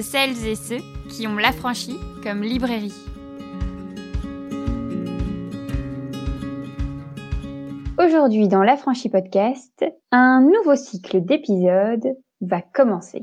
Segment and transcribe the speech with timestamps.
[0.00, 2.94] celles et ceux qui ont l'affranchi comme librairie.
[7.98, 13.20] Aujourd'hui dans l'Affranchi Podcast, un nouveau cycle d'épisodes va commencer.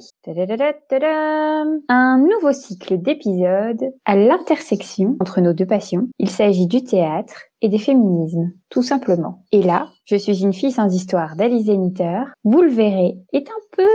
[1.87, 6.09] Un nouveau cycle d'épisodes à l'intersection entre nos deux passions.
[6.19, 9.43] Il s'agit du théâtre et des féminismes, tout simplement.
[9.51, 12.21] Et là, je suis une fille sans histoire d'Alice Nitter.
[12.43, 13.87] Vous le verrez, est un peu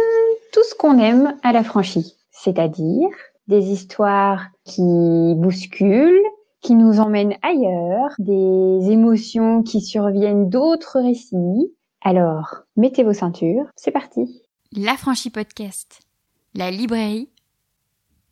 [0.53, 2.20] tout ce qu'on aime à la franchise.
[2.43, 3.11] C'est-à-dire
[3.49, 6.25] des histoires qui bousculent,
[6.63, 11.71] qui nous emmènent ailleurs, des émotions qui surviennent d'autres récits.
[12.01, 14.43] Alors, mettez vos ceintures, c'est parti.
[14.73, 16.01] L'Affranchi Podcast,
[16.55, 17.29] la librairie,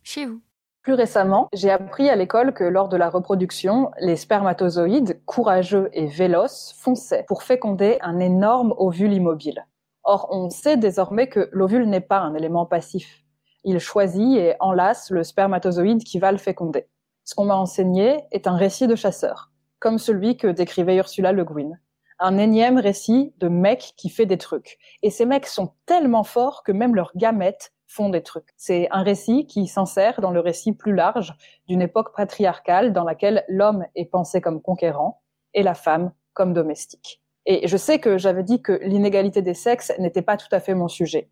[0.01, 0.41] chez vous.
[0.81, 6.07] Plus récemment, j'ai appris à l'école que lors de la reproduction, les spermatozoïdes, courageux et
[6.07, 9.67] véloces, fonçaient pour féconder un énorme ovule immobile.
[10.03, 13.23] Or, on sait désormais que l'ovule n'est pas un élément passif.
[13.63, 16.87] Il choisit et enlace le spermatozoïde qui va le féconder.
[17.23, 21.43] Ce qu'on m'a enseigné est un récit de chasseur, comme celui que décrivait Ursula Le
[21.43, 21.77] Guin
[22.19, 24.77] un énième récit de mecs qui fait des trucs.
[25.01, 28.49] Et ces mecs sont tellement forts que même leurs gamètes font des trucs.
[28.57, 31.33] C'est un récit qui s'insère dans le récit plus large
[31.67, 35.21] d'une époque patriarcale dans laquelle l'homme est pensé comme conquérant
[35.53, 37.21] et la femme comme domestique.
[37.45, 40.75] Et je sais que j'avais dit que l'inégalité des sexes n'était pas tout à fait
[40.75, 41.29] mon sujet.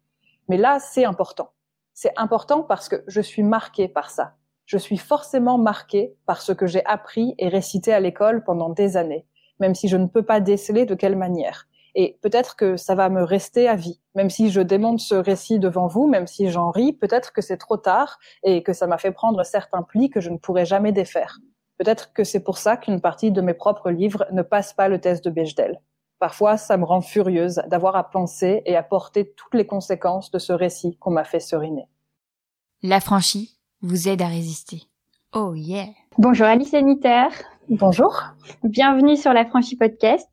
[0.48, 1.52] Mais là, c'est important.
[2.00, 4.36] C'est important parce que je suis marquée par ça.
[4.66, 8.98] Je suis forcément marquée par ce que j'ai appris et récité à l'école pendant des
[8.98, 9.26] années
[9.60, 11.68] même si je ne peux pas déceler de quelle manière.
[11.96, 14.00] Et peut-être que ça va me rester à vie.
[14.14, 17.58] Même si je démonte ce récit devant vous, même si j'en ris, peut-être que c'est
[17.58, 20.92] trop tard et que ça m'a fait prendre certains plis que je ne pourrai jamais
[20.92, 21.40] défaire.
[21.80, 25.00] Peut-être que c'est pour ça qu'une partie de mes propres livres ne passe pas le
[25.02, 25.82] test de Bechdel.
[26.20, 30.40] Parfois, ça me rend furieuse d'avoir à penser et à porter toutes les conséquences de
[30.40, 31.88] ce récit qu'on m'a fait seriner.
[32.84, 34.84] L'affranchi vous aide à résister.
[35.34, 35.88] Oh yeah.
[36.20, 37.32] Bonjour Alice Sanitaire.
[37.70, 38.22] Bonjour.
[38.64, 40.30] Bienvenue sur la Franchie Podcast.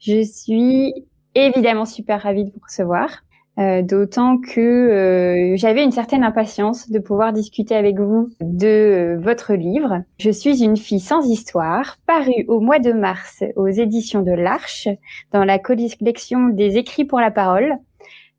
[0.00, 0.92] Je suis
[1.36, 3.22] évidemment super ravie de vous recevoir,
[3.60, 9.18] euh, d'autant que euh, j'avais une certaine impatience de pouvoir discuter avec vous de euh,
[9.20, 10.02] votre livre.
[10.18, 14.88] Je suis une fille sans histoire, paru au mois de mars aux éditions de l'Arche
[15.32, 17.76] dans la collection des écrits pour la parole.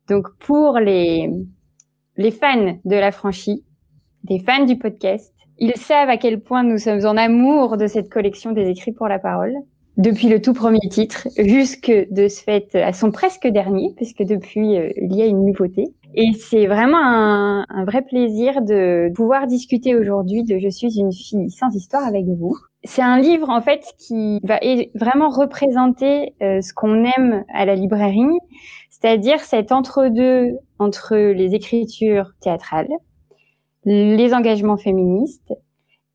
[0.06, 1.30] Donc pour les
[2.18, 3.62] les fans de la franchise,
[4.24, 8.10] des fans du podcast, ils savent à quel point nous sommes en amour de cette
[8.10, 9.54] collection des écrits pour la parole,
[9.96, 14.76] depuis le tout premier titre jusque de ce fait à son presque dernier, puisque depuis
[14.76, 15.94] euh, il y a une nouveauté.
[16.14, 21.50] Et c'est vraiment un, vrai plaisir de pouvoir discuter aujourd'hui de Je suis une fille
[21.50, 22.56] sans histoire avec vous.
[22.84, 24.58] C'est un livre en fait qui va
[24.94, 28.38] vraiment représenter euh, ce qu'on aime à la librairie,
[29.00, 32.90] c'est-à-dire cet entre-deux entre les écritures théâtrales,
[33.84, 35.52] les engagements féministes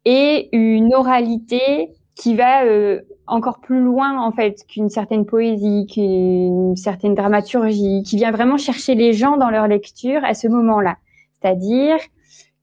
[0.05, 6.75] et une oralité qui va euh, encore plus loin en fait qu'une certaine poésie, qu'une
[6.75, 10.97] certaine dramaturgie, qui vient vraiment chercher les gens dans leur lecture à ce moment-là.
[11.41, 11.97] C'est-à-dire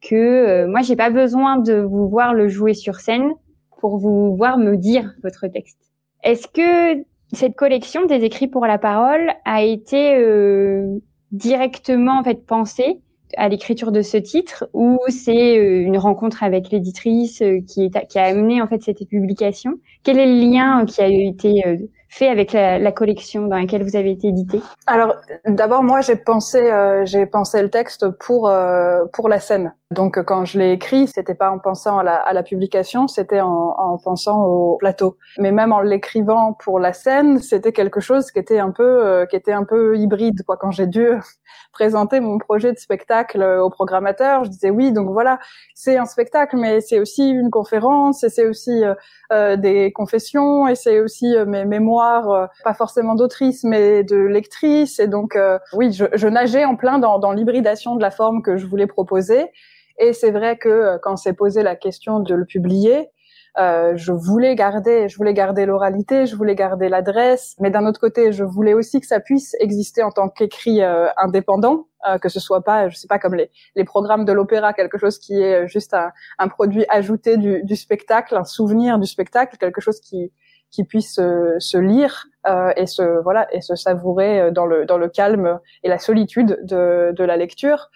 [0.03, 3.33] que euh, moi j'ai pas besoin de vous voir le jouer sur scène
[3.81, 5.79] pour vous voir me dire votre texte.
[6.23, 7.03] Est-ce que
[7.33, 10.99] cette collection des écrits pour la parole a été euh,
[11.33, 13.01] directement en fait pensée
[13.37, 18.19] à l'écriture de ce titre ou c'est euh, une rencontre avec l'éditrice euh, qui, qui
[18.19, 19.75] a amené en fait cette publication?
[20.03, 21.77] Quel est le lien qui a été euh,
[22.11, 25.15] fait avec la, la, collection dans laquelle vous avez été édité Alors
[25.47, 29.73] d'abord moi j'ai pensé euh, j'ai pensé le texte pour euh, pour la scène.
[29.93, 33.41] Donc quand je l'ai écrit, c'était pas en pensant à la, à la publication, c'était
[33.41, 35.17] en, en, pensant au plateau.
[35.39, 39.27] Mais même en l'écrivant pour la scène, c'était quelque chose qui était un peu euh,
[39.27, 40.57] qui était un peu hybride quoi.
[40.57, 41.09] Quand j'ai dû
[41.73, 45.39] présenter mon projet de spectacle au programmateur, je disais oui donc voilà
[45.75, 48.83] c'est un spectacle mais c'est aussi une conférence et c'est aussi
[49.31, 54.99] des confessions et c'est aussi mes mémoires euh, pas forcément d'autrice, mais de lectrice.
[54.99, 58.43] Et donc, euh, oui, je, je, nageais en plein dans, dans l'hybridation de la forme
[58.43, 59.51] que je voulais proposer.
[59.99, 63.11] Et c'est vrai que euh, quand s'est posé la question de le publier,
[63.59, 68.01] euh, je voulais garder, je voulais garder l'oralité, je voulais garder l'adresse, mais d'un autre
[68.01, 72.29] côté, je voulais aussi que ça puisse exister en tant qu'écrit euh, indépendant, euh, que
[72.29, 75.35] ce soit pas, je sais pas, comme les, les programmes de l'opéra, quelque chose qui
[75.35, 80.01] est juste un, un produit ajouté du, du, spectacle, un souvenir du spectacle, quelque chose
[80.01, 80.33] qui
[80.71, 84.97] qui puisse se lire euh, et se voilà et se savourer euh, dans le dans
[84.97, 87.91] le calme et la solitude de, de la lecture.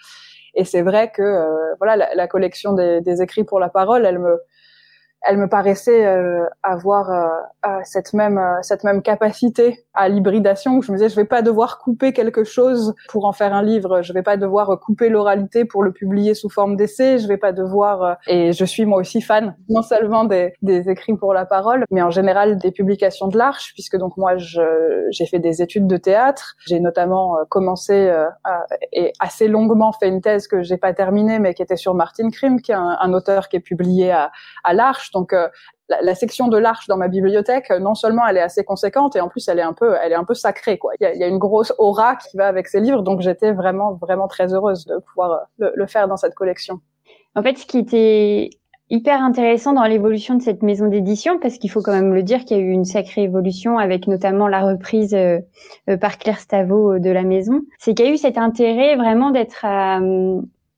[0.55, 4.05] Et c'est vrai que euh, voilà la, la collection des, des, écrits pour la parole,
[4.05, 4.43] elle me
[5.25, 7.27] elle me paraissait euh, avoir euh,
[7.67, 10.81] euh, cette même cette même capacité à l'hybridation.
[10.83, 14.03] Je me disais, je vais pas devoir couper quelque chose pour en faire un livre.
[14.03, 17.19] Je vais pas devoir couper l'oralité pour le publier sous forme d'essai.
[17.19, 18.19] Je vais pas devoir.
[18.27, 22.03] et je suis moi aussi fan, non seulement des, des écrits pour la parole, mais
[22.03, 26.55] en général des publications de l'Arche, puisque donc moi j'ai fait des études de théâtre.
[26.67, 28.13] J'ai notamment commencé
[28.93, 32.31] et assez longuement fait une thèse que j'ai pas terminée, mais qui était sur Martin
[32.31, 34.31] Krim, qui est un, un auteur qui est publié à,
[34.65, 35.49] à l'Arche donc euh,
[35.89, 39.21] la, section de l'arche dans ma bibliothèque, euh, non seulement elle est assez conséquente, et
[39.21, 40.93] en plus elle est un peu, elle est un peu sacrée, quoi.
[41.01, 44.29] Il y a, une grosse aura qui va avec ces livres, donc j'étais vraiment, vraiment
[44.29, 46.81] très heureuse de pouvoir euh, le, faire dans cette collection.
[47.35, 48.51] En fait, ce qui était
[48.91, 52.45] hyper intéressant dans l'évolution de cette maison d'édition, parce qu'il faut quand même le dire
[52.45, 55.17] qu'il y a eu une sacrée évolution avec notamment la reprise
[56.01, 59.65] par Claire Stavo de la maison, c'est qu'il y a eu cet intérêt vraiment d'être
[59.65, 60.01] à,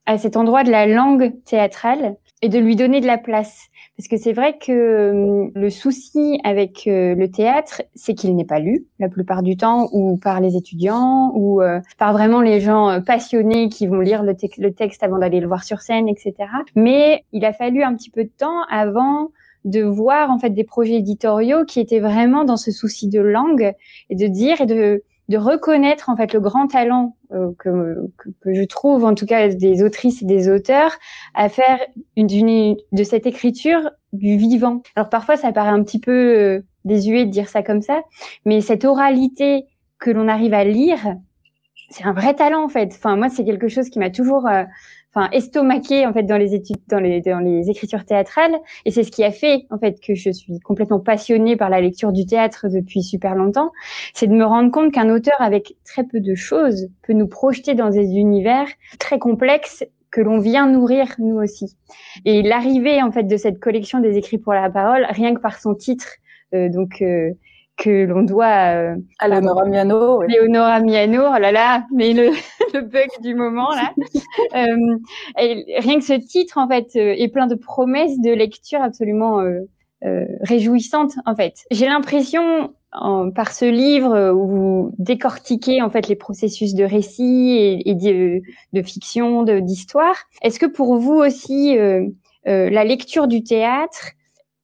[0.06, 3.68] à cet endroit de la langue théâtrale et de lui donner de la place.
[3.96, 8.44] Parce que c'est vrai que euh, le souci avec euh, le théâtre, c'est qu'il n'est
[8.44, 12.60] pas lu la plupart du temps, ou par les étudiants, ou euh, par vraiment les
[12.60, 16.34] gens passionnés qui vont lire le, le texte avant d'aller le voir sur scène, etc.
[16.74, 19.30] Mais il a fallu un petit peu de temps avant
[19.64, 23.72] de voir en fait des projets éditoriaux qui étaient vraiment dans ce souci de langue
[24.10, 28.54] et de dire et de de reconnaître en fait le grand talent euh, que, que,
[28.54, 30.92] je trouve en tout cas des autrices et des auteurs
[31.34, 31.78] à faire
[32.16, 34.82] une, de cette écriture du vivant.
[34.94, 38.02] Alors parfois ça paraît un petit peu euh, désuet de dire ça comme ça,
[38.44, 39.66] mais cette oralité
[39.98, 41.16] que l'on arrive à lire,
[41.90, 42.92] c'est un vrai talent en fait.
[42.94, 44.62] Enfin moi c'est quelque chose qui m'a toujours euh,
[45.16, 45.30] enfin
[46.06, 48.54] en fait dans les études dans les dans les écritures théâtrales
[48.84, 51.80] et c'est ce qui a fait en fait que je suis complètement passionnée par la
[51.80, 53.72] lecture du théâtre depuis super longtemps,
[54.14, 57.74] c'est de me rendre compte qu'un auteur avec très peu de choses peut nous projeter
[57.74, 58.66] dans des univers
[58.98, 61.76] très complexes que l'on vient nourrir nous aussi.
[62.24, 65.58] Et l'arrivée en fait de cette collection des écrits pour la parole, rien que par
[65.58, 66.08] son titre,
[66.54, 67.32] euh, donc euh,
[67.76, 70.20] que l'on doit euh, à Léonora Miano.
[70.20, 70.26] Oui.
[70.28, 72.30] Léonora Miano, oh là là, mais le,
[72.74, 73.92] le bug du moment là.
[74.56, 74.98] euh,
[75.38, 79.40] et rien que ce titre en fait euh, est plein de promesses de lecture absolument
[79.40, 79.60] euh,
[80.04, 81.64] euh réjouissantes en fait.
[81.70, 82.72] J'ai l'impression
[83.34, 88.40] par ce livre où vous décortiquez en fait les processus de récit et, et de,
[88.72, 90.16] de, fiction, d'histoire.
[90.40, 91.76] Est-ce que pour vous aussi
[92.46, 94.12] la lecture du théâtre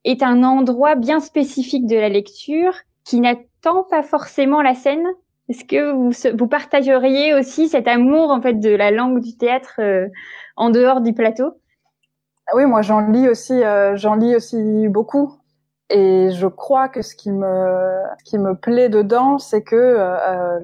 [0.04, 2.72] est un endroit bien spécifique de la lecture
[3.04, 5.06] qui n'attend pas forcément la scène
[5.48, 9.76] Est-ce que vous, vous partageriez aussi cet amour en fait de la langue du théâtre
[9.80, 10.08] euh,
[10.56, 11.54] en dehors du plateau?
[12.46, 15.38] Ah Oui, moi j'en lis aussi, euh, j'en lis aussi beaucoup.
[15.90, 20.58] Et je crois que ce qui me, ce qui me plaît dedans, c'est que euh,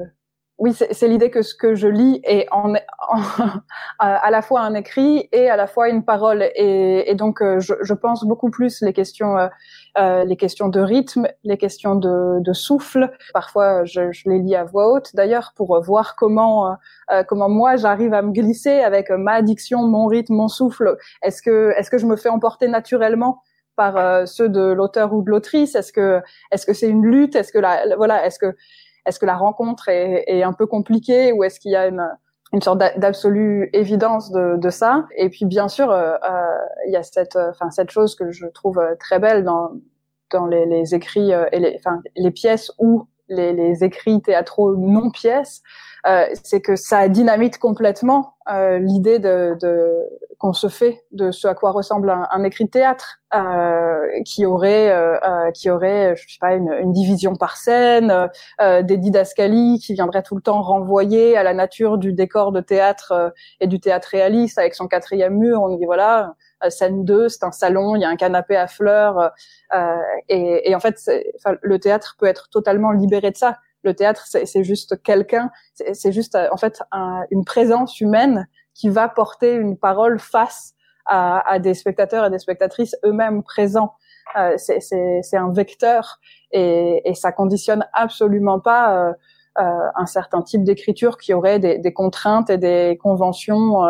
[0.59, 2.75] oui, c'est l'idée que ce que je lis est en,
[4.01, 6.43] à la fois un écrit et à la fois une parole.
[6.57, 9.47] Et, et donc, euh, je, je, pense beaucoup plus les questions, euh,
[9.99, 13.09] euh, les questions de rythme, les questions de, de souffle.
[13.33, 16.77] Parfois, je, je, les lis à voix haute, d'ailleurs, pour voir comment,
[17.13, 20.97] euh, comment moi j'arrive à me glisser avec ma diction, mon rythme, mon souffle.
[21.23, 23.43] Est-ce que, est-ce que je me fais emporter naturellement
[23.77, 25.77] par ceux de l'auteur ou de l'autrice?
[25.77, 26.21] Est-ce que,
[26.51, 27.37] est-ce que c'est une lutte?
[27.37, 28.57] Est-ce que la, voilà, est-ce que
[29.09, 32.07] est-ce que la rencontre est, un peu compliquée ou est-ce qu'il y a une,
[32.53, 35.07] une sorte d'absolue évidence de, ça?
[35.17, 38.47] Et puis bien sûr, euh, euh, il y a cette, enfin cette chose que je
[38.47, 39.73] trouve très belle dans
[40.31, 45.11] dans les, écrits euh, et les, enfin les pièces ou les, les écrits théâtraux non
[45.11, 45.63] pièces,
[46.09, 49.93] euh, c'est que ça dynamite complètement euh, l'idée de, de
[50.39, 54.47] qu'on se fait de ce à quoi ressemble un, un écrit de théâtre, euh, qui
[54.47, 58.29] aurait, euh, euh, qui aurait, je sais pas, une, une division par scène,
[58.61, 63.35] des didascalies qui viendraient tout le temps renvoyer à la nature du décor de théâtre
[63.61, 65.61] et du théâtre réaliste avec son quatrième mur.
[65.61, 66.35] On dit voilà,
[66.71, 69.33] scène 2, c'est un salon, il y a un canapé à fleurs,
[70.29, 70.99] et, et, en fait,
[71.63, 75.51] le théâtre peut être totalement libéré de ça le théâtre, c'est juste quelqu'un,
[75.93, 76.83] c'est juste en fait
[77.31, 80.75] une présence humaine qui va porter une parole face
[81.07, 83.95] à, des spectateurs et des spectatrices eux-mêmes présents.
[84.37, 86.21] Euh, c'est un vecteur
[86.53, 89.13] et, et ça conditionne absolument pas euh,
[89.59, 93.81] euh, un certain type d'écriture qui aurait des, contraintes et des conventions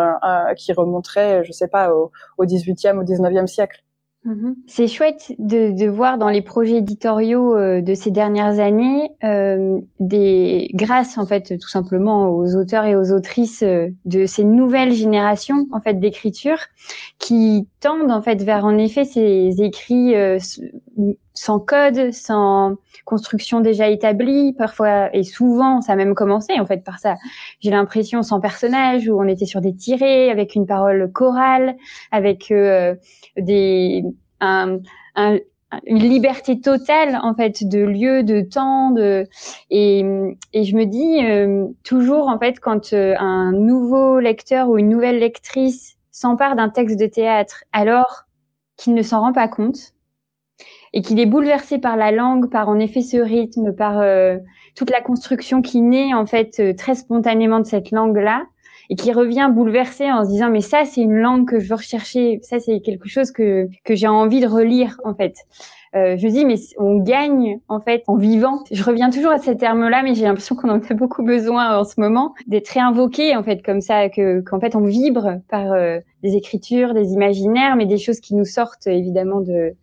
[0.57, 3.83] qui remonteraient, je sais pas, au, au 18e, au 19e siècle.
[4.25, 4.57] Mhm.
[4.67, 10.71] C'est chouette de, voir dans les projets éditoriaux euh, de ces dernières années euh, des
[10.75, 15.69] grâce en fait tout simplement aux auteurs et aux autrices euh, de ces nouvelles générations
[15.71, 16.59] en fait d'écriture
[17.21, 20.15] qui tendent en fait vers en effet ces écrits
[21.39, 26.83] sans code, sans construction déjà établie, parfois et souvent ça a même commencé en fait
[26.83, 27.15] par ça.
[27.61, 31.77] J'ai l'impression sans personnage où on était sur des tirés avec une parole chorale,
[32.11, 32.97] avec euh,
[33.37, 34.05] des
[34.41, 34.79] un,
[35.87, 39.27] une liberté totale en fait de lieu, de temps, de
[39.71, 40.05] et,
[40.53, 44.89] et je me dis euh, toujours en fait quand euh, un nouveau lecteur ou une
[44.89, 48.25] nouvelle lectrice s'empare d'un texte de théâtre alors
[48.77, 49.93] qu'il ne s'en rend pas compte
[50.93, 54.39] et qu'il est bouleversé par la langue, par en effet ce rythme, par euh,
[54.75, 58.45] toute la construction qui naît en fait très spontanément de cette langue là
[58.91, 61.75] et qui revient bouleversé en se disant mais ça c'est une langue que je veux
[61.75, 65.35] rechercher, ça c'est quelque chose que que j'ai envie de relire en fait.
[65.95, 68.63] Euh, je dis mais on gagne en fait en vivant.
[68.71, 71.85] Je reviens toujours à ces termes-là, mais j'ai l'impression qu'on en a beaucoup besoin en
[71.85, 75.99] ce moment d'être réinvoqué en fait comme ça, que qu'en fait on vibre par euh,
[76.23, 79.75] des écritures, des imaginaires, mais des choses qui nous sortent évidemment de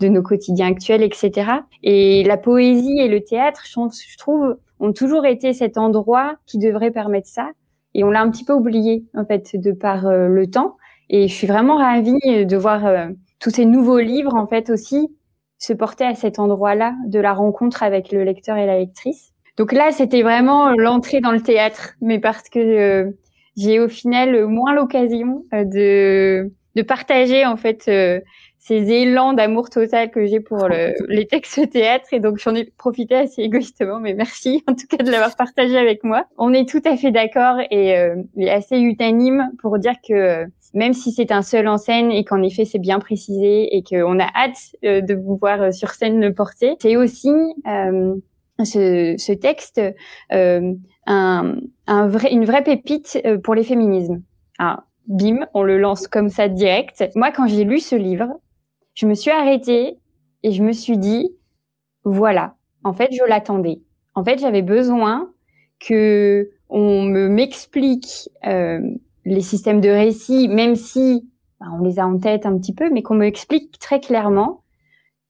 [0.00, 1.50] de nos quotidiens actuels, etc.
[1.82, 6.90] Et la poésie et le théâtre, je trouve, ont toujours été cet endroit qui devrait
[6.90, 7.50] permettre ça
[7.94, 10.76] et on l'a un petit peu oublié en fait de par euh, le temps.
[11.10, 13.08] Et je suis vraiment ravie de voir euh,
[13.38, 15.14] tous ces nouveaux livres en fait aussi
[15.58, 19.32] se porter à cet endroit-là de la rencontre avec le lecteur et la lectrice.
[19.58, 23.10] Donc là, c'était vraiment l'entrée dans le théâtre, mais parce que euh,
[23.56, 27.86] j'ai au final moins l'occasion de de partager en fait
[28.62, 32.64] ces élans d'amour total que j'ai pour le, les textes théâtre et donc j'en ai
[32.64, 36.26] profité assez égoïstement mais merci en tout cas de l'avoir partagé avec moi.
[36.38, 38.14] On est tout à fait d'accord et, euh,
[38.48, 42.40] assez unanime pour dire que euh, même si c'est un seul en scène et qu'en
[42.40, 46.20] effet c'est bien précisé et qu'on a hâte euh, de vous voir euh, sur scène
[46.20, 47.30] le porter, c'est aussi
[48.64, 49.80] ce, ce, texte
[50.30, 51.56] un,
[51.88, 54.22] un vrai, une vraie pépite pour les féminismes.
[54.60, 57.04] Ah, bim, on le lance comme ça direct.
[57.16, 58.28] Moi, quand j'ai lu ce livre,
[58.94, 59.98] je me suis arrêtée
[60.42, 61.30] et je me suis dit,
[62.04, 63.80] voilà, en fait, je l'attendais.
[64.14, 65.32] En fait, j'avais besoin
[65.80, 68.80] que on me m'explique euh,
[69.24, 71.28] les systèmes de récit, même si
[71.60, 74.62] bah, on les a en tête un petit peu, mais qu'on me explique très clairement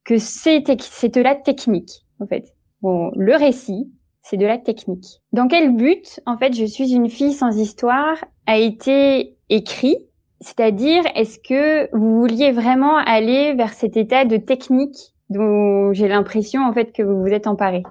[0.04, 2.54] que c'est de la technique, en fait.
[2.80, 3.92] Bon, le récit,
[4.22, 5.20] c'est de la technique.
[5.32, 9.96] Dans quel but, en fait, je suis une fille sans histoire a été écrit
[10.42, 16.66] c'est-à-dire, est-ce que vous vouliez vraiment aller vers cet état de technique dont j'ai l'impression
[16.66, 17.82] en fait que vous vous êtes emparé?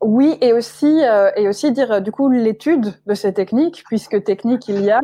[0.00, 4.22] Oui, et aussi euh, et aussi dire euh, du coup l'étude de ces techniques, puisque
[4.24, 5.00] technique il y a,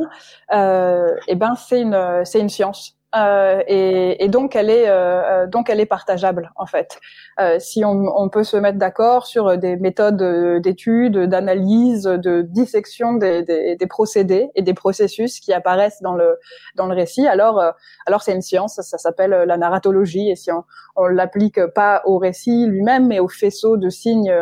[0.53, 2.97] euh, eh ben c'est une science.
[3.15, 6.99] Euh, et, et, donc elle est euh, donc elle est partageable en fait.
[7.41, 13.13] Euh, si on, on, peut se mettre d'accord sur des méthodes d'étude, d'analyse, de dissection
[13.13, 16.39] des, des, des, procédés et des processus qui apparaissent dans le
[16.75, 17.63] dans le récit, alors
[18.07, 20.31] alors c'est une science, ça, s'appelle la narratologie.
[20.31, 20.65] Et si on,
[20.97, 24.35] on l'applique pas au récit lui-même, mais aux faisceaux de signes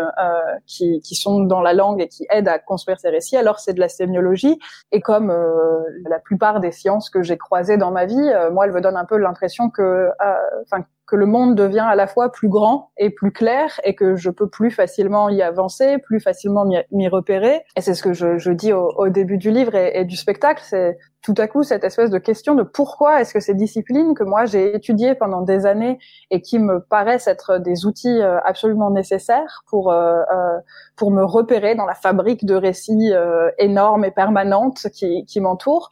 [0.66, 3.74] qui, qui sont dans la langue et qui aident à construire ces récits, alors c'est
[3.74, 4.60] de la sémiologie.
[4.92, 5.34] Et comme
[6.08, 9.16] la plupart des sciences que j'ai croisées dans ma vie, elle me donne un peu
[9.16, 13.32] l'impression que, euh, enfin, que le monde devient à la fois plus grand et plus
[13.32, 17.64] clair et que je peux plus facilement y avancer, plus facilement m'y repérer.
[17.76, 20.62] Et c'est ce que je, je dis au, au, début du livre et, du spectacle,
[20.64, 24.22] c'est tout à coup cette espèce de question de pourquoi est-ce que ces disciplines que
[24.22, 25.98] moi j'ai étudiées pendant des années
[26.30, 30.22] et qui me paraissent être des outils euh, absolument nécessaires pour euh,
[30.96, 33.12] pour me repérer dans la fabrique de récits
[33.58, 35.90] énormes et permanentes qui, qui m'entourent,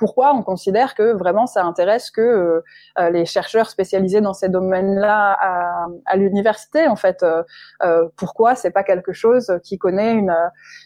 [0.00, 2.64] pourquoi on considère que vraiment ça intéresse que euh,
[2.98, 7.42] euh, les chercheurs spécialisés dans ces domaines-là à, à l'université en fait euh,
[7.82, 10.34] euh, pourquoi c'est pas quelque chose qui connaît une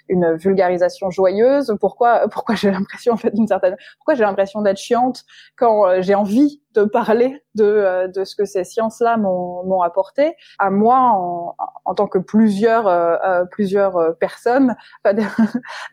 [0.09, 1.76] une vulgarisation joyeuse?
[1.80, 5.23] Pourquoi pourquoi j'ai l'impression en fait d'une certaine pourquoi j'ai l'impression d'être chiante
[5.56, 10.35] quand j'ai envie de parler de, euh, de ce que ces sciences-là m'ont apporté?
[10.59, 11.54] À moi en,
[11.85, 14.75] en tant que plusieurs euh, euh plusieurs euh, personnes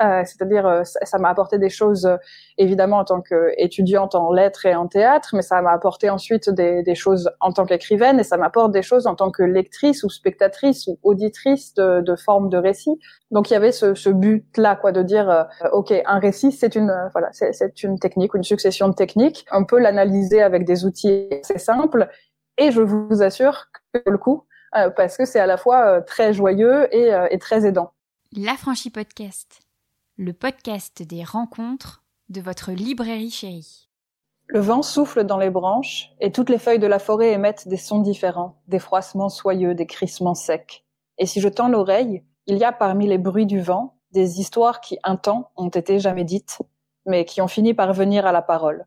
[0.01, 2.09] c'est-à-dire ça m'a apporté des choses
[2.57, 6.95] évidemment en tant qu'étudiante en lettres et en théâtre mais ça m'a apporté ensuite des,
[6.95, 10.87] choses en tant qu'écrivaine et ça m'apporte des choses en tant que lectrice ou spectatrice
[10.87, 12.99] ou auditrice de, formes de récits
[13.31, 16.89] donc il y avait ce, but-là, quoi, de dire, euh, ok, un récit, c'est une,
[16.89, 19.45] euh, voilà, c'est une technique, une succession de techniques.
[19.53, 22.09] On peut l'analyser avec des outils assez simples,
[22.57, 24.45] et je vous assure que le coup,
[24.77, 27.93] euh, parce que c'est à la fois très joyeux et, très aidant.
[28.35, 29.61] La franchise podcast,
[30.17, 32.00] le podcast des rencontres
[32.31, 33.89] de votre librairie chérie.
[34.47, 37.77] Le vent souffle dans les branches et toutes les feuilles de la forêt émettent des
[37.77, 40.83] sons différents, des froissements soyeux, des crissements secs.
[41.17, 44.81] Et si je tends l'oreille, il y a parmi les bruits du vent des histoires
[44.81, 46.59] qui un temps ont été jamais dites,
[47.05, 48.85] mais qui ont fini par venir à la parole.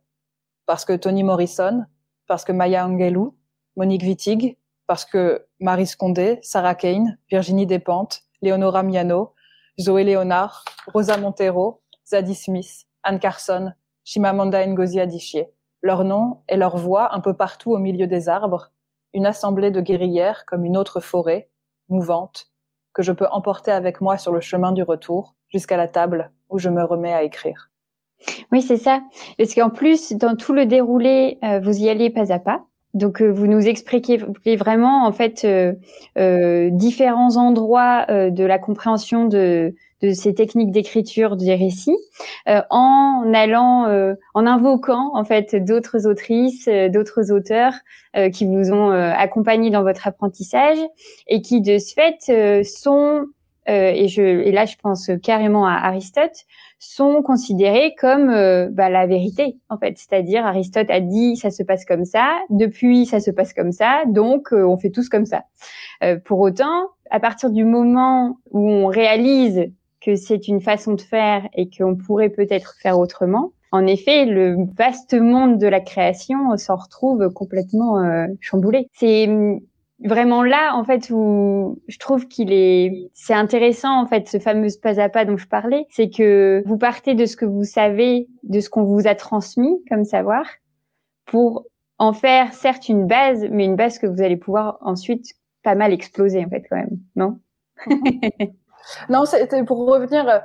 [0.67, 1.85] Parce que Toni Morrison,
[2.27, 3.35] parce que Maya Angelou,
[3.77, 9.35] Monique Wittig, parce que Marie Scondé, Sarah Kane, Virginie Despentes, Leonora Miano,
[9.81, 13.73] Zoé Léonard, Rosa Montero, Zadie Smith, Anne Carson,
[14.05, 15.45] Chimamanda Ngozi Adichie.
[15.83, 18.71] Leurs noms et leurs voix un peu partout au milieu des arbres,
[19.13, 21.49] une assemblée de guerrières comme une autre forêt,
[21.89, 22.49] mouvante,
[22.95, 26.59] que je peux emporter avec moi sur le chemin du retour jusqu'à la table où
[26.59, 27.71] je me remets à écrire.
[28.53, 29.03] Oui, c'est ça.
[29.37, 32.65] Parce qu'en plus, dans tout le déroulé, euh, vous y allez pas à pas.
[32.95, 34.19] Donc, euh, vous nous expliquez
[34.57, 41.55] vraiment en fait euh, différents endroits de la compréhension de, de ces techniques d'écriture des
[41.55, 41.97] récits
[42.49, 47.73] euh, en allant, euh, en invoquant en fait d'autres autrices, euh, d'autres auteurs
[48.33, 50.79] qui vous ont accompagné dans votre apprentissage
[51.27, 53.27] et qui de ce fait sont
[53.67, 56.45] et, je, et là je pense carrément à Aristote,
[56.79, 58.29] sont considérés comme
[58.71, 59.99] bah, la vérité en fait.
[59.99, 64.05] C'est-à-dire Aristote a dit ça se passe comme ça, depuis ça se passe comme ça,
[64.07, 65.43] donc on fait tous comme ça.
[66.25, 69.73] pour autant, à partir du moment où on réalise
[70.05, 74.57] que c'est une façon de faire et qu'on pourrait peut-être faire autrement, en effet, le
[74.77, 78.87] vaste monde de la création s'en retrouve complètement euh, chamboulé.
[78.93, 79.59] C'est hum,
[79.99, 84.69] vraiment là, en fait, où je trouve qu'il est, c'est intéressant, en fait, ce fameux
[84.81, 88.29] pas à pas dont je parlais, c'est que vous partez de ce que vous savez,
[88.45, 90.45] de ce qu'on vous a transmis comme savoir,
[91.27, 91.67] pour
[91.99, 95.33] en faire certes une base, mais une base que vous allez pouvoir ensuite
[95.65, 97.41] pas mal exploser, en fait, quand même, non?
[99.09, 100.29] Non, c'était pour revenir.
[100.29, 100.38] Euh,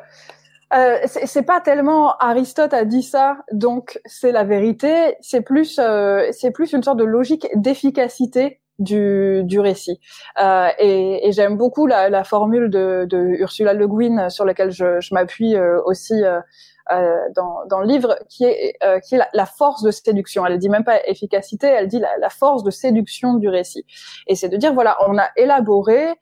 [0.74, 5.18] euh c'est pas tellement Aristote a dit ça, donc c'est la vérité.
[5.22, 10.00] C'est plus, euh, c'est plus une sorte de logique d'efficacité du, du récit.
[10.42, 14.72] Euh, et, et j'aime beaucoup la, la formule de, de, Ursula Le Guin sur laquelle
[14.72, 16.40] je, je m'appuie euh, aussi euh,
[17.36, 20.46] dans, dans, le livre, qui est, qui est la, force de séduction.
[20.46, 23.86] Elle dit même pas efficacité, elle dit la, force de séduction du récit.
[24.28, 26.14] Et c'est de dire voilà, on a élaboré euh,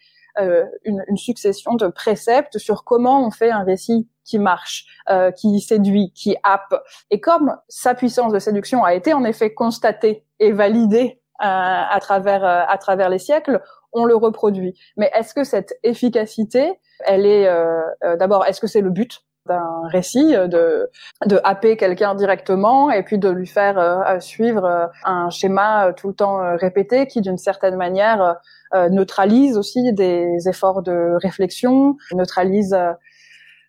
[0.83, 5.59] une, une, succession de préceptes sur comment on fait un récit qui marche, euh, qui
[5.61, 6.75] séduit, qui happe.
[7.09, 11.99] Et comme sa puissance de séduction a été en effet constatée et validée euh, à
[12.01, 13.61] travers euh, à travers les siècles,
[13.93, 14.73] on le reproduit.
[14.97, 19.87] Mais est-ce que cette efficacité, elle est euh, d'abord, est-ce que c'est le but d'un
[19.87, 20.89] récit, de,
[21.25, 26.13] de happer quelqu'un directement et puis de lui faire euh, suivre un schéma tout le
[26.13, 28.37] temps répété qui, d'une certaine manière,
[28.73, 32.77] euh, neutralise aussi des efforts de réflexion, neutralise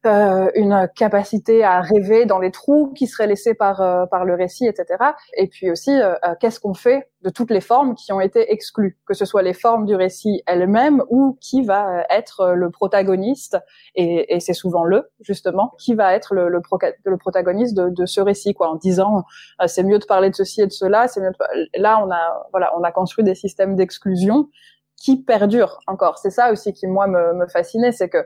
[0.07, 4.35] euh, euh, une capacité à rêver dans les trous qui seraient laissés par par le
[4.35, 4.97] récit, etc.
[5.37, 5.99] Et puis aussi,
[6.41, 9.53] qu'est-ce qu'on fait de toutes les formes qui ont été exclues, que ce soit les
[9.53, 13.59] formes du récit elles-mêmes ou qui va être le protagoniste,
[13.95, 16.61] et, et c'est souvent le justement qui va être le, le,
[17.05, 19.25] le protagoniste de, de, ce récit, quoi, en disant
[19.67, 21.81] c'est mieux de parler de ceci et de cela, c'est mieux de...
[21.81, 24.49] là on a voilà on a construit des systèmes d'exclusion
[25.01, 26.19] qui perdure encore.
[26.19, 28.25] C'est ça aussi qui moi me, me fascinait, c'est que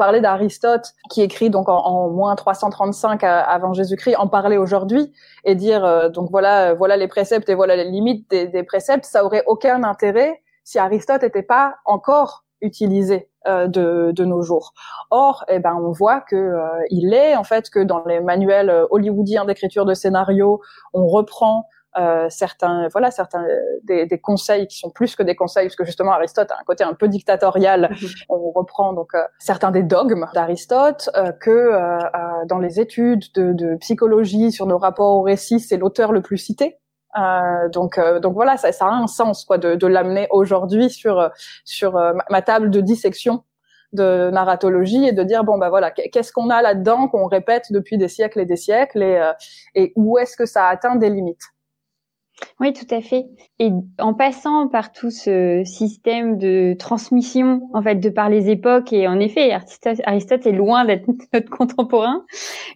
[0.00, 5.12] parler d'Aristote qui écrit donc en, moins 335 avant Jésus-Christ, en parler aujourd'hui
[5.44, 9.26] et dire euh, donc voilà voilà les préceptes et voilà les limites des, préceptes, ça
[9.26, 14.72] aurait aucun intérêt si Aristote n'était pas encore utilisé euh, de, de, nos jours.
[15.10, 18.86] Or, eh ben, on voit que euh, il est en fait que dans les manuels
[18.90, 20.62] hollywoodiens d'écriture de scénario,
[20.94, 21.66] on reprend
[21.98, 23.44] euh, certains, voilà, certains
[23.82, 26.64] des, des, conseils qui sont plus que des conseils, parce que justement Aristote a un
[26.64, 27.90] côté un peu dictatorial.
[27.90, 28.08] Mhm.
[28.28, 31.98] On reprend donc euh, certains des dogmes d'Aristote euh, que euh,
[32.46, 36.38] dans les études de, de, psychologie sur nos rapports au récit, c'est l'auteur le plus
[36.38, 36.78] cité.
[37.72, 41.28] donc, donc voilà, ça, ça, a un sens quoi de, de l'amener aujourd'hui sur
[41.64, 42.00] sur
[42.30, 43.42] ma table de dissection
[43.92, 47.98] de narratologie et de dire bon bah voilà qu'est-ce qu'on a là-dedans qu'on répète depuis
[47.98, 49.20] des siècles et des siècles et,
[49.74, 51.42] et où est-ce que ça atteint des limites?
[52.60, 53.26] Oui, tout à fait.
[53.58, 58.92] Et en passant par tout ce système de transmission, en fait, de par les époques,
[58.92, 59.52] et en effet,
[60.04, 62.24] Aristote, est loin d'être notre contemporain,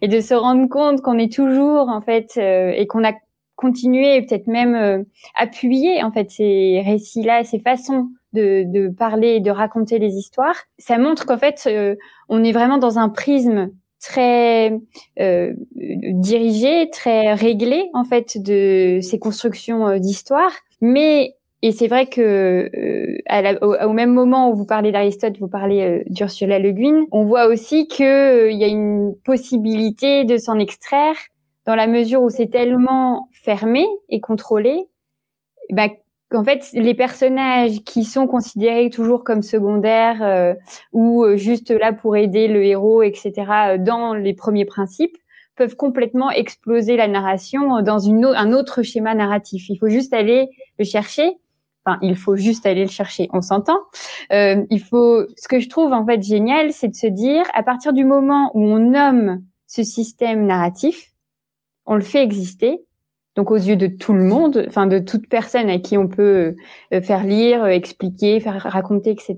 [0.01, 3.13] et de se rendre compte qu'on est toujours, en fait, euh, et qu'on a
[3.55, 5.03] continué, peut-être même euh,
[5.35, 10.57] appuyé, en fait, ces récits-là, ces façons de, de, parler et de raconter les histoires,
[10.77, 11.95] ça montre qu'en fait, euh,
[12.27, 13.69] on est vraiment dans un prisme
[14.01, 14.79] très
[15.19, 20.51] euh, dirigé, très réglé en fait de ces constructions euh, d'histoire.
[20.81, 25.81] Mais et c'est vrai que euh, au, même moment où vous parlez d'Aristote, vous parlez
[25.81, 30.59] euh, d'Ursula Le Guin, on voit aussi qu'il euh, y a une possibilité de s'en
[30.59, 31.15] extraire
[31.65, 34.85] dans la mesure où c'est tellement fermé et contrôlé,
[35.71, 35.89] bah,
[36.29, 40.53] qu'en fait les personnages qui sont considérés toujours comme secondaires euh,
[40.91, 43.33] ou euh, juste là pour aider le héros, etc.
[43.39, 45.17] Euh, dans les premiers principes
[45.55, 49.69] peuvent complètement exploser la narration dans une un autre schéma narratif.
[49.69, 51.37] Il faut juste aller le chercher.
[51.85, 53.29] Enfin, il faut juste aller le chercher.
[53.31, 53.77] On s'entend.
[54.33, 55.25] Euh, il faut.
[55.37, 58.51] Ce que je trouve en fait génial, c'est de se dire à partir du moment
[58.55, 61.11] où on nomme ce système narratif,
[61.85, 62.84] on le fait exister
[63.35, 66.55] donc aux yeux de tout le monde, enfin de toute personne à qui on peut
[66.93, 69.37] euh, faire lire, euh, expliquer, faire raconter, etc.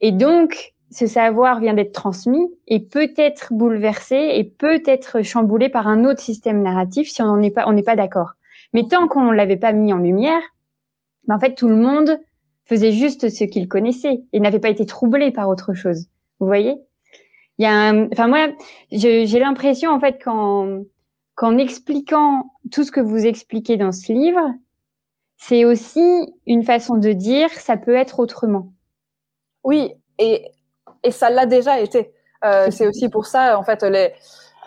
[0.00, 5.68] Et donc ce savoir vient d'être transmis et peut être bouleversé et peut être chamboulé
[5.68, 8.32] par un autre système narratif si on n'est pas on n'est pas d'accord.
[8.72, 10.42] Mais tant qu'on l'avait pas mis en lumière,
[11.26, 12.18] ben en fait tout le monde
[12.64, 16.06] faisait juste ce qu'il connaissait et n'avait pas été troublé par autre chose.
[16.38, 16.76] Vous voyez?
[17.58, 18.48] Il y a enfin moi
[18.92, 20.84] j'ai l'impression en fait qu'en
[21.40, 24.52] qu'en expliquant tout ce que vous expliquez dans ce livre,
[25.38, 28.74] c'est aussi une façon de dire ça peut être autrement.
[29.64, 30.44] Oui, et
[31.02, 32.12] et ça l'a déjà été.
[32.44, 34.12] Euh, c'est aussi pour ça, en fait, les,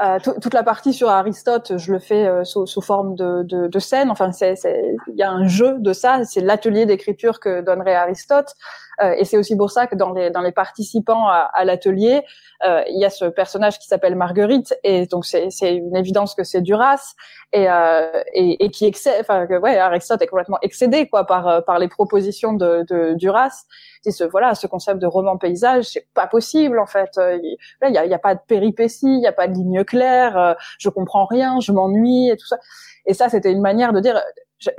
[0.02, 3.68] euh, toute la partie sur Aristote, je le fais euh, sous, sous, forme de, de,
[3.68, 4.10] de scène.
[4.10, 6.24] Enfin, il y a un jeu de ça.
[6.26, 8.56] C'est l'atelier d'écriture que donnerait Aristote.
[9.02, 12.24] Euh, et c'est aussi pour ça que dans les, dans les participants à, à l'atelier,
[12.66, 14.74] euh, il y a ce personnage qui s'appelle Marguerite.
[14.84, 17.14] Et donc, c'est une évidence que c'est Duras.
[17.52, 17.68] Et,
[18.34, 21.88] et, et, qui excède, enfin, que, ouais, Aristote est complètement excédé, quoi, par, par les
[21.88, 23.66] propositions de, de Duras
[24.12, 27.98] ce voilà ce concept de roman paysage c'est pas possible en fait euh, il y
[27.98, 30.90] a, y a, pas de péripéties il y a pas de ligne claire euh, je
[30.90, 32.58] comprends rien je m'ennuie et tout ça
[33.06, 34.22] et ça c'était une manière de dire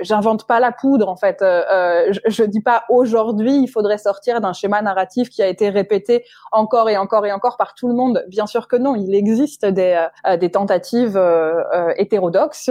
[0.01, 1.41] j'invente pas la poudre en fait.
[1.41, 5.47] Euh, euh, je, je dis pas aujourd'hui il faudrait sortir d'un schéma narratif qui a
[5.47, 8.25] été répété encore et encore et encore par tout le monde.
[8.27, 12.69] Bien sûr que non, il existe des, euh, des tentatives euh, hétérodoxes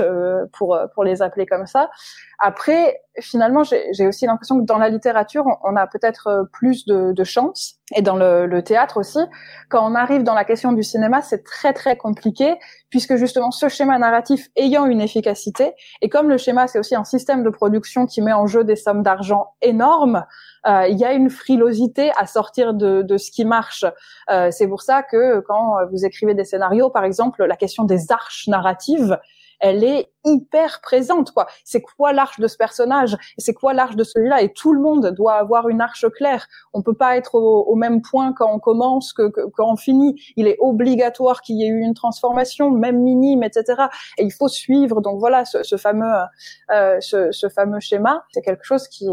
[0.53, 1.91] pour pour les appeler comme ça.
[2.39, 7.25] Après, finalement, j'ai aussi l'impression que dans la littérature, on, a peut-être plus de, de
[7.25, 9.21] chance, et dans le, le, théâtre aussi.
[9.69, 12.57] Quand on arrive dans la question du cinéma, c'est très très compliqué,
[12.91, 17.05] puisque justement ce schéma narratif ayant une efficacité, et comme le schéma c'est aussi un
[17.05, 20.25] système de production qui met en jeu des sommes d'argent énormes,
[20.67, 23.85] euh, il y a une frilosité à sortir de, de ce qui marche.
[24.31, 28.11] Euh, c'est pour ça que quand vous écrivez des scénarios, par exemple, la question des
[28.11, 29.19] arches narratives,
[29.61, 31.47] elle est hyper présente quoi.
[31.65, 33.17] C'est quoi l'arche de ce personnage?
[33.39, 34.43] C'est quoi l'arche de celui-là?
[34.43, 36.47] Et tout le monde doit avoir une arche claire.
[36.73, 40.21] On peut pas être au, même point quand on commence que, quand on finit.
[40.37, 43.85] Il est obligatoire qu'il y ait eu une transformation, même minime, etc.
[44.19, 45.01] Et il faut suivre.
[45.01, 46.07] Donc voilà, ce, fameux,
[46.71, 49.09] euh, ce fameux schéma, c'est quelque chose qui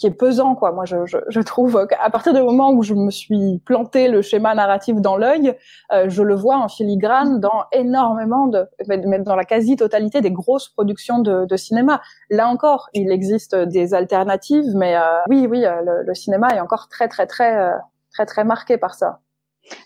[0.00, 0.72] qui est pesant quoi.
[0.72, 4.22] Moi je, je, je trouve qu'à partir du moment où je me suis planté le
[4.22, 5.54] schéma narratif dans l'œil,
[5.92, 10.70] euh, je le vois en filigrane dans énormément de même dans la quasi-totalité des grosses
[10.70, 12.00] productions de, de, cinéma.
[12.30, 16.60] Là encore, il existe des alternatives mais euh, oui oui, euh, le, le, cinéma est
[16.60, 17.76] encore très très très euh,
[18.14, 19.20] très très marqué par ça.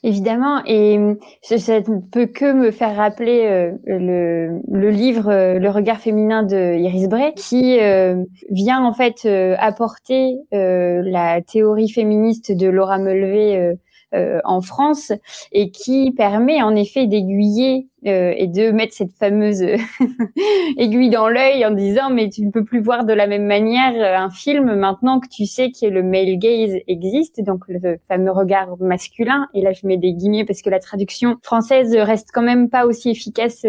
[0.02, 0.98] Évidemment, et
[1.42, 6.42] ça ne peut que me faire rappeler euh, le, le, livre euh, Le regard féminin
[6.42, 9.26] de Iris Bray, qui euh, vient en fait
[9.58, 13.76] apporter la théorie féministe de Laura Mulvey
[14.14, 15.12] euh, en France
[15.50, 19.62] et qui permet en effet d'aiguiller euh, et de mettre cette fameuse
[20.76, 23.94] aiguille dans l'œil en disant mais tu ne peux plus voir de la même manière
[23.96, 27.42] euh, un film maintenant que tu sais que le male gaze existe.
[27.42, 29.48] Donc le fameux regard masculin.
[29.52, 32.86] Et là je mets des guillemets parce que la traduction française reste quand même pas
[32.86, 33.66] aussi efficace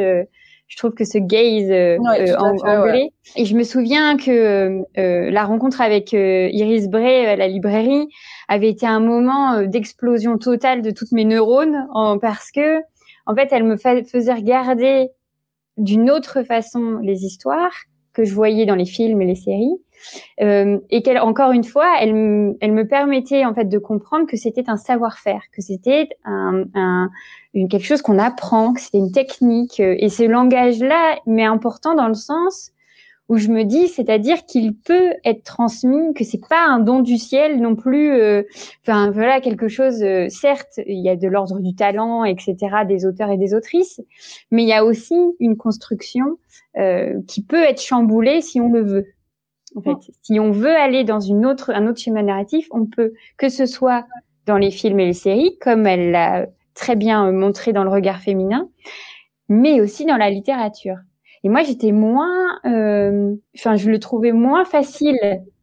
[0.68, 2.00] je trouve que ce gaze
[2.38, 3.12] en anglais.
[3.36, 8.08] Et je me souviens que la rencontre avec Iris Bray à la librairie,
[8.48, 11.88] avait été un moment euh, d'explosion totale de toutes mes neurones
[12.22, 12.80] parce que
[13.26, 15.10] en fait elle me faisait regarder
[15.78, 17.74] d'une autre façon les histoires
[18.14, 19.76] que je voyais dans les films et les séries
[20.42, 24.38] euh, et qu'elle encore une fois elle, elle me permettait en fait de comprendre que
[24.38, 27.10] c'était un savoir-faire que c'était un, un,
[27.54, 31.96] une quelque chose qu'on apprend que c'était une technique et ce langage là mais important
[31.96, 32.72] dans le sens
[33.28, 37.18] où je me dis, c'est-à-dire qu'il peut être transmis, que c'est pas un don du
[37.18, 38.12] ciel non plus.
[38.12, 38.44] Euh,
[38.84, 40.04] enfin voilà quelque chose.
[40.04, 42.56] Euh, certes, il y a de l'ordre du talent, etc.
[42.88, 44.00] des auteurs et des autrices,
[44.52, 46.38] mais il y a aussi une construction
[46.78, 49.08] euh, qui peut être chamboulée si on le veut.
[49.76, 53.14] En fait, si on veut aller dans une autre, un autre schéma narratif, on peut,
[53.38, 54.06] que ce soit
[54.46, 58.20] dans les films et les séries, comme elle l'a très bien montré dans le regard
[58.20, 58.70] féminin,
[59.50, 60.98] mais aussi dans la littérature.
[61.44, 65.20] Et moi, j'étais moins, euh, enfin, je le trouvais moins facile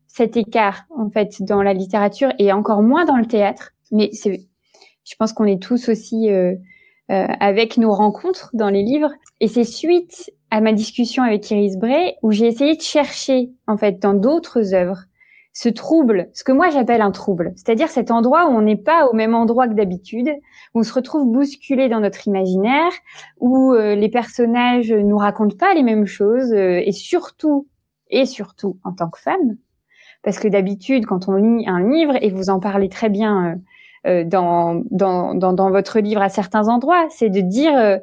[0.06, 3.72] cet écart en fait dans la littérature et encore moins dans le théâtre.
[3.90, 4.42] Mais c'est,
[5.04, 6.54] je pense qu'on est tous aussi euh,
[7.10, 9.12] euh, avec nos rencontres dans les livres.
[9.40, 13.78] Et c'est suite à ma discussion avec Iris Bray où j'ai essayé de chercher en
[13.78, 15.04] fait dans d'autres œuvres
[15.54, 19.06] ce trouble, ce que moi j'appelle un trouble, c'est-à-dire cet endroit où on n'est pas
[19.06, 20.28] au même endroit que d'habitude,
[20.74, 22.92] où on se retrouve bousculé dans notre imaginaire,
[23.40, 27.66] où euh, les personnages nous racontent pas les mêmes choses, euh, et surtout,
[28.10, 29.56] et surtout en tant que femme,
[30.22, 33.58] parce que d'habitude quand on lit un livre, et vous en parlez très bien
[34.06, 38.00] euh, dans, dans, dans, dans, votre livre à certains endroits, c'est de dire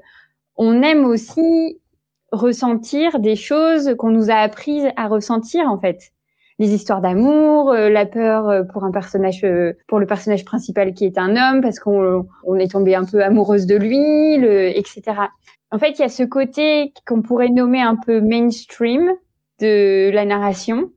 [0.55, 1.78] on aime aussi
[2.31, 6.11] ressentir des choses qu'on nous a apprises à ressentir en fait
[6.59, 10.93] les histoires d'amour, euh, la peur euh, pour un personnage, euh, pour le personnage principal
[10.93, 14.77] qui est un homme parce qu'on on est tombé un peu amoureuse de lui, le,
[14.77, 15.01] etc.
[15.71, 19.09] En fait, il y a ce côté qu'on pourrait nommer un peu mainstream
[19.61, 20.91] de la narration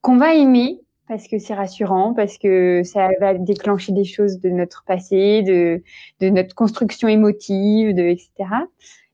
[0.00, 4.48] qu'on va aimer parce que c'est rassurant, parce que ça va déclencher des choses de
[4.48, 5.82] notre passé, de,
[6.20, 8.48] de notre construction émotive, de, etc.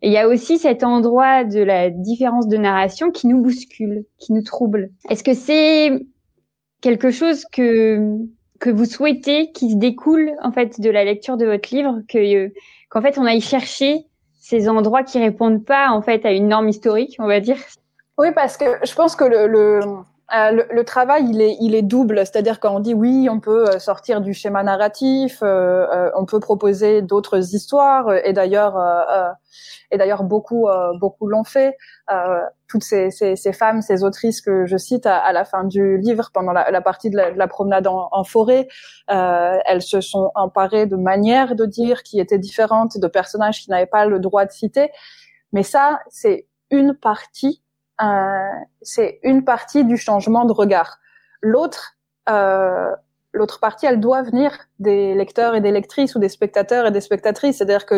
[0.02, 4.04] Et il y a aussi cet endroit de la différence de narration qui nous bouscule,
[4.18, 4.90] qui nous trouble.
[5.08, 6.06] Est-ce que c'est
[6.80, 8.18] quelque chose que
[8.58, 12.50] que vous souhaitez qui se découle en fait de la lecture de votre livre, que
[12.90, 14.04] qu'en fait on aille chercher
[14.38, 17.56] ces endroits qui répondent pas en fait à une norme historique, on va dire?
[18.18, 19.80] Oui, parce que je pense que le, le
[20.32, 22.18] euh, le, travail, il est, il est double.
[22.18, 26.38] C'est-à-dire quand on dit oui, on peut euh, sortir du schéma narratif, euh, on peut
[26.38, 28.14] proposer d'autres histoires.
[28.24, 28.76] Et d'ailleurs,
[29.90, 30.68] et d'ailleurs beaucoup,
[31.00, 31.76] beaucoup l'ont fait.
[32.68, 35.98] toutes ces, ces, ces, femmes, ces autrices que je cite à, à la fin du
[35.98, 38.68] livre, pendant la, la partie de la, de la promenade en, en forêt,
[39.09, 43.87] elles se sont emparées de manières de dire qui étaient différentes, de personnages qui n'avaient
[43.87, 44.90] pas le droit de citer.
[45.53, 47.62] Mais ça, c'est une partie
[48.03, 48.48] euh,
[48.83, 50.98] c'est une partie du changement de regard.
[51.42, 51.96] L'autre,
[52.29, 52.90] euh,
[53.33, 57.00] l'autre partie, elle doit venir des lecteurs et des lectrices ou des spectateurs et des
[57.00, 57.59] spectatrices.
[57.59, 57.96] C'est-à-dire que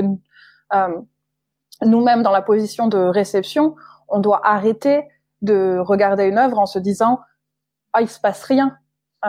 [0.74, 1.00] euh,
[1.84, 3.74] nous-mêmes, dans la position de réception,
[4.08, 5.08] on doit arrêter
[5.40, 7.20] de regarder une œuvre en se disant
[7.92, 8.76] ah il se passe rien
[9.24, 9.28] euh,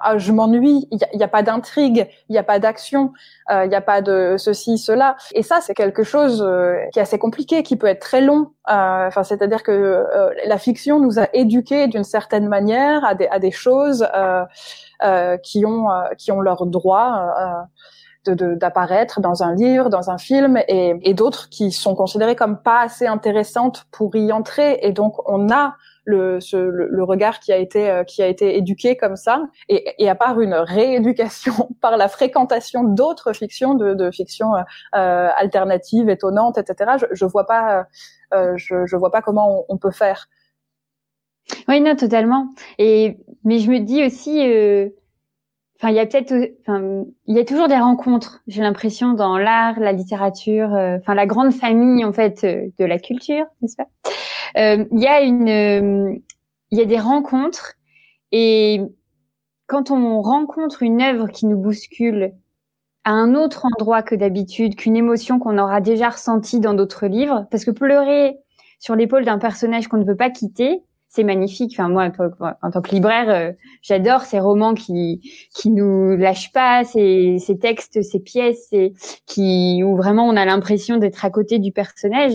[0.00, 3.12] ah, je m'ennuie, il n'y a, pas d'intrigue, il n'y a pas d'action,
[3.50, 5.16] euh, il n'y a pas de ceci, cela.
[5.34, 8.52] Et ça, c'est quelque chose euh, qui est assez compliqué, qui peut être très long.
[8.70, 10.06] Euh, enfin, c'est-à-dire que
[10.46, 14.06] la fiction nous a éduqués d'une certaine manière à des, à des choses
[15.42, 17.34] qui ont qui ont leur droit.
[18.30, 22.80] D'apparaître dans un livre, dans un film, et, et d'autres qui sont considérées comme pas
[22.80, 24.78] assez intéressantes pour y entrer.
[24.82, 28.56] Et donc, on a le, ce, le, regard qui a été euh, qui a été
[28.56, 29.42] éduqué comme ça.
[29.68, 34.62] Et, et à part une rééducation par la fréquentation d'autres fictions de, de fictions euh,
[34.96, 37.86] euh, alternatives étonnantes etc je, je vois pas
[38.34, 40.28] euh, je, je vois pas comment on, peut faire.
[41.68, 42.48] Oui non totalement.
[42.78, 44.40] Et mais je me dis aussi
[45.76, 48.42] Enfin, il y a peut-être, enfin, il y a toujours des rencontres.
[48.46, 53.46] J'ai l'impression dans l'art, la littérature, enfin la grande famille en fait de la culture,
[53.60, 53.88] n'est-ce pas?
[54.56, 56.14] Euh, il y a une, euh,
[56.70, 57.74] il y a des rencontres
[58.30, 58.80] et
[59.66, 62.32] quand on rencontre une œuvre qui nous bouscule
[63.04, 67.46] à un autre endroit que d'habitude, qu'une émotion qu'on aura déjà ressentie dans d'autres livres,
[67.50, 68.38] parce que pleurer
[68.78, 70.82] sur l'épaule d'un personnage qu'on ne veut pas quitter,
[71.14, 71.72] c'est magnifique.
[71.74, 72.10] Enfin moi,
[72.62, 75.20] en tant que libraire, euh, j'adore ces romans qui
[75.54, 78.70] qui nous lâchent pas, ces, ces textes, ces pièces,
[79.26, 82.34] qui où vraiment on a l'impression d'être à côté du personnage.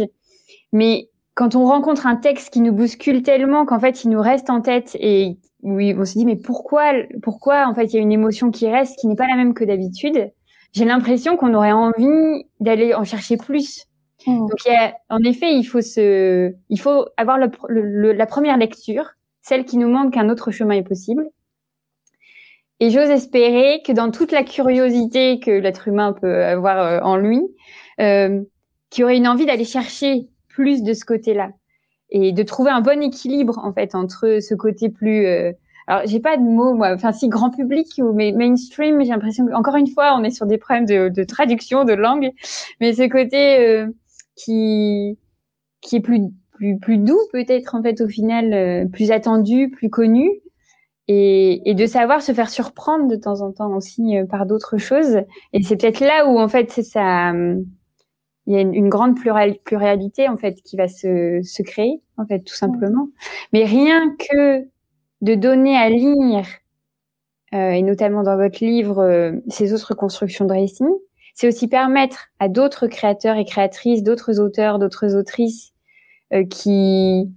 [0.72, 4.50] Mais quand on rencontre un texte qui nous bouscule tellement qu'en fait il nous reste
[4.50, 8.02] en tête et oui, on se dit mais pourquoi pourquoi en fait il y a
[8.02, 10.32] une émotion qui reste qui n'est pas la même que d'habitude?
[10.72, 13.89] J'ai l'impression qu'on aurait envie d'aller en chercher plus
[14.28, 14.40] mmh.
[14.40, 18.58] donc il y a, en effet il faut se il faut avoir le, la première
[18.58, 21.30] lecture celle qui nous montre qu'un autre chemin est possible
[22.80, 27.18] et j'ose espérer que dans toute la curiosité que l'être humain peut avoir euh, en
[27.18, 27.42] lui
[28.00, 28.42] euh,
[28.90, 31.52] qu'il y aurait une envie d'aller chercher plus de ce côté-là
[32.12, 35.52] et de trouver un bon équilibre en fait entre ce côté plus euh...
[35.88, 39.46] alors j'ai pas de mots moi enfin si grand public ou mais mainstream j'ai l'impression
[39.54, 42.32] encore une fois on est sur des problèmes de, de traduction de langue
[42.80, 43.88] mais ce côté euh,
[44.40, 45.18] qui
[45.82, 46.22] qui est plus
[46.52, 50.30] plus plus doux peut-être en fait au final euh, plus attendu plus connu.
[51.12, 54.78] Et, et, de savoir se faire surprendre de temps en temps aussi euh, par d'autres
[54.78, 55.22] choses.
[55.54, 57.34] Et c'est peut-être là où en fait c'est ça
[58.50, 62.40] il y a une, grande pluralité en fait qui va se, se créer en fait
[62.40, 63.10] tout simplement.
[63.54, 64.68] Mais rien que
[65.22, 66.48] de donner à lire
[67.54, 70.84] euh, et notamment dans votre livre euh, ces autres constructions de récits,
[71.40, 75.72] c'est aussi permettre à d'autres créateurs et créatrices, d'autres auteurs, d'autres autrices
[76.34, 77.32] euh, qui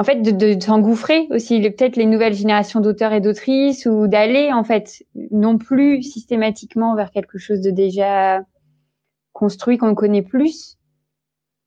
[0.00, 4.52] en fait de, de, s'engouffrer aussi peut-être les nouvelles générations d'auteurs et d'autrices ou d'aller
[4.52, 8.40] en fait non plus systématiquement vers quelque chose de déjà
[9.34, 10.76] construit qu'on connaît plus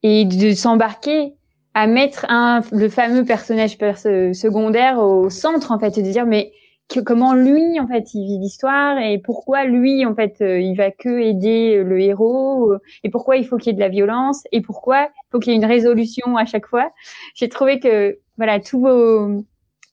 [0.04, 1.36] et de s'embarquer
[1.74, 6.52] à mettre un le fameux personnage secondaire au centre en fait de dire mais
[7.00, 10.92] comment lui en fait il vit l'histoire et pourquoi lui en fait euh, il va
[10.92, 12.74] que aider le héros
[13.04, 15.54] et pourquoi il faut qu'il y ait de la violence et pourquoi il faut qu'il
[15.54, 16.92] y ait une résolution à chaque fois
[17.36, 19.44] j'ai trouvé que voilà tout vos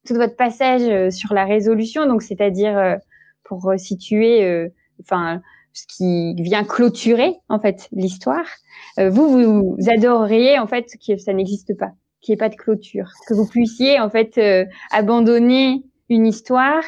[0.06, 2.96] tout votre passage euh, sur la résolution donc c'est-à-dire euh,
[3.44, 4.68] pour situer
[5.00, 5.40] enfin
[5.78, 8.46] ce qui vient clôturer en fait l'histoire.
[8.98, 12.56] Euh, vous, vous adoreriez en fait que ça n'existe pas, qu'il n'y ait pas de
[12.56, 16.82] clôture, que vous puissiez en fait euh, abandonner une histoire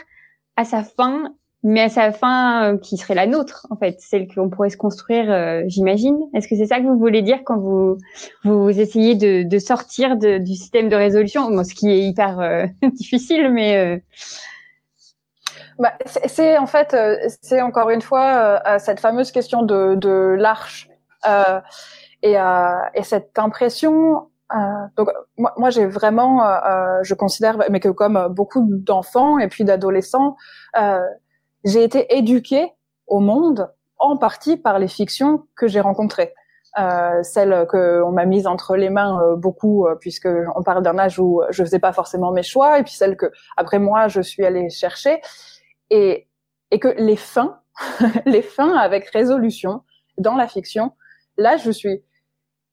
[0.57, 4.33] à sa fin, mais à sa fin euh, qui serait la nôtre en fait, celle
[4.33, 6.19] qu'on pourrait se construire, j'imagine.
[6.35, 7.99] Est-ce que c'est ça que vous voulez dire quand vous
[8.45, 12.69] vous essayez de, de sortir de, du système de résolution, bon, ce qui est hyper
[12.95, 14.01] difficile, mais
[15.81, 20.37] bah, c'est en fait, euh, c'est encore une fois euh, cette fameuse question de, de
[20.39, 20.91] l'arche
[21.27, 21.59] euh,
[22.23, 24.30] et, euh, et, cette impression.
[24.97, 26.43] Donc moi, j'ai vraiment,
[27.03, 30.37] je considère, mais que comme beaucoup d'enfants et puis d'adolescents,
[31.65, 32.73] j'ai été éduquée
[33.07, 36.35] au monde en partie par les fictions que j'ai rencontrées.
[36.79, 41.01] Euh, celle que on m'a mise entre les mains euh, beaucoup puisque on parle d'un
[41.01, 44.21] âge où je faisais pas forcément mes choix et puis celle que après moi je
[44.21, 45.21] suis allée chercher
[45.91, 46.29] et,
[46.71, 47.61] et que les fins,
[48.27, 49.83] les fins avec résolution
[50.19, 50.93] dans la fiction,
[51.37, 52.03] là, je suis,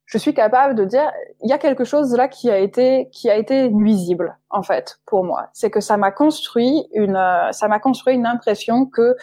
[0.08, 1.12] je suis capable de dire,
[1.44, 5.00] il y a quelque chose là qui a été, qui a été nuisible, en fait,
[5.06, 5.50] pour moi.
[5.54, 7.20] C'est que ça m'a construit une,
[7.52, 9.16] ça m'a construit une impression que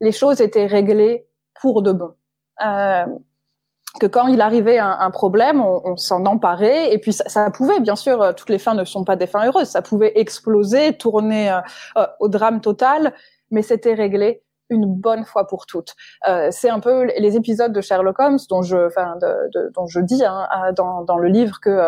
[0.00, 1.26] les choses étaient réglées
[1.60, 2.14] pour de bon.
[2.64, 3.06] Euh,
[3.98, 8.20] que quand il arrivait un, problème, on, s'en emparait et puis ça, pouvait, bien sûr,
[8.20, 11.60] euh, toutes les fins ne sont pas des fins heureuses, ça pouvait exploser, tourner euh,
[11.96, 13.14] euh, au drame total,
[13.50, 15.94] mais c'était réglé une bonne fois pour toutes.
[16.28, 19.86] Euh, c'est un peu les épisodes de Sherlock Holmes dont je, enfin, de, de, dont
[19.86, 21.80] je dis hein, dans, dans, le livre que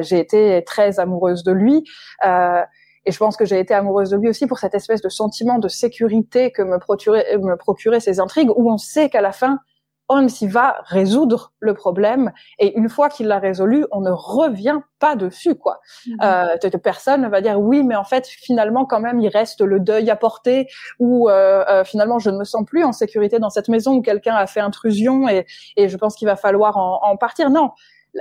[0.00, 1.84] j'ai été très amoureuse de lui.
[2.24, 5.58] et je pense que j'ai été amoureuse de lui aussi pour cette espèce de sentiment
[5.58, 9.60] de sécurité que me procuraient, me procuraient ces intrigues, où on sait qu'à la fin,
[10.08, 14.80] Holmes y va résoudre le problème et une fois qu'il l'a résolu, on ne revient
[14.98, 15.80] pas dessus quoi.
[16.06, 16.16] Mhm.
[16.22, 19.80] Euh, personne ne va dire oui, mais en fait finalement quand même il reste le
[19.80, 23.50] deuil à porter ou euh, euh, finalement je ne me sens plus en sécurité dans
[23.50, 27.00] cette maison où quelqu'un a fait intrusion et, et je pense qu'il va falloir en,
[27.02, 27.50] en, partir.
[27.50, 27.70] Non,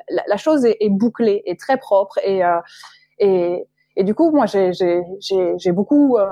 [0.10, 2.60] la, la chose est, est, bouclée et très propre et euh,
[3.19, 6.26] et, et du coup moi j'ai j'ai beaucoup euh,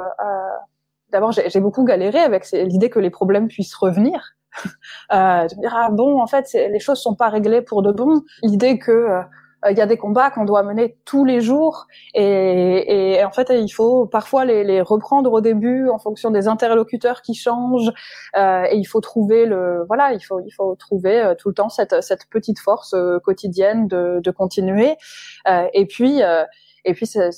[1.13, 4.33] d'abord j'ai beaucoup galéré avec l'idée que les problèmes puissent revenir.
[5.11, 8.21] Euh, dire ah bon en fait les choses sont pas réglées pour de bon.
[8.43, 9.21] L'idée que euh,
[9.71, 13.49] il y a des combats qu'on doit mener tous les jours et, et, en fait
[13.49, 17.91] il faut parfois les, les, reprendre au début en fonction des interlocuteurs qui changent
[18.37, 21.55] euh, et il faut trouver le voilà il faut il faut trouver euh, tout le
[21.55, 24.95] temps cette cette petite force euh, quotidienne de, de continuer.
[25.47, 26.21] Euh, et puis
[26.85, 27.29] et puis c'est,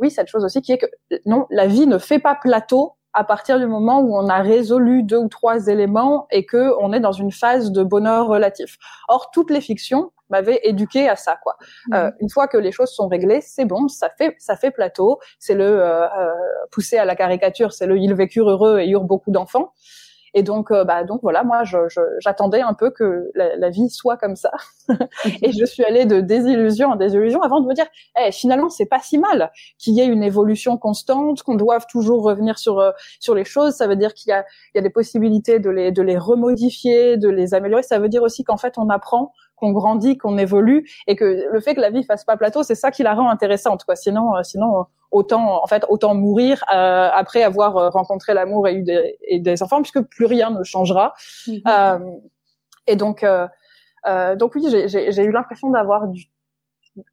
[0.00, 0.86] oui cette chose aussi qui est que
[1.26, 5.02] non la vie ne fait pas plateau à partir du moment où on a résolu
[5.02, 8.76] deux ou trois éléments et que on est dans une phase de bonheur relatif.
[9.08, 11.56] Or, toutes les fictions m'avaient éduqué à ça, quoi.
[11.88, 11.94] Mmh.
[11.94, 15.18] Euh, une fois que les choses sont réglées, c'est bon, ça fait ça fait plateau.
[15.38, 16.30] C'est le euh, euh,
[16.70, 19.72] poussé à la caricature, c'est le ils vécurent heureux et eurent beaucoup d'enfants.
[20.38, 21.62] Et donc, euh, bah, donc voilà, moi,
[22.18, 24.50] j'attendais un peu que la, vie soit comme ça.
[25.42, 27.86] et je suis allée de désillusion en désillusion avant de me dire,
[28.20, 32.22] eh, finalement, c'est pas si mal qu'il y ait une évolution constante, qu'on doive toujours
[32.22, 33.76] revenir sur euh, sur les choses.
[33.76, 34.44] Ça veut dire qu'il y a
[34.74, 37.82] il y a des possibilités de les de les remodifier, de les améliorer.
[37.82, 41.60] Ça veut dire aussi qu'en fait, on apprend qu'on grandit, qu'on évolue, et que le
[41.60, 43.84] fait que la vie fasse pas plateau, c'est ça qui la rend intéressante.
[43.84, 43.96] Quoi.
[43.96, 48.74] Sinon, euh, sinon, autant en fait, autant mourir euh, après avoir euh, rencontré l'amour et
[48.74, 51.14] eu des, et des, enfants, puisque plus rien ne changera.
[51.46, 51.60] Mhm.
[51.68, 51.98] Euh,
[52.86, 53.46] et donc, euh,
[54.36, 56.04] donc oui, j'ai eu l'impression d'avoir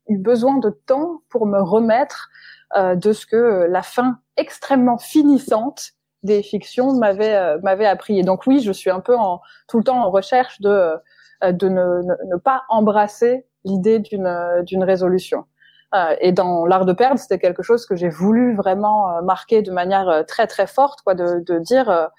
[0.08, 2.29] eu besoin de temps pour me remettre
[2.75, 8.19] de ce que la fin extrêmement finissante des fictions m'avait m'avait appris.
[8.19, 10.97] Et donc oui, je suis un peu en, tout le temps en recherche de euh,
[11.41, 15.46] de ne, ne, pas embrasser l'idée d'une d'une résolution.
[15.96, 19.62] Euh, et dans l'art de perdre, c'était quelque chose que j'ai voulu vraiment euh, marquer
[19.62, 22.10] de manière très très forte, quoi, de, de dire,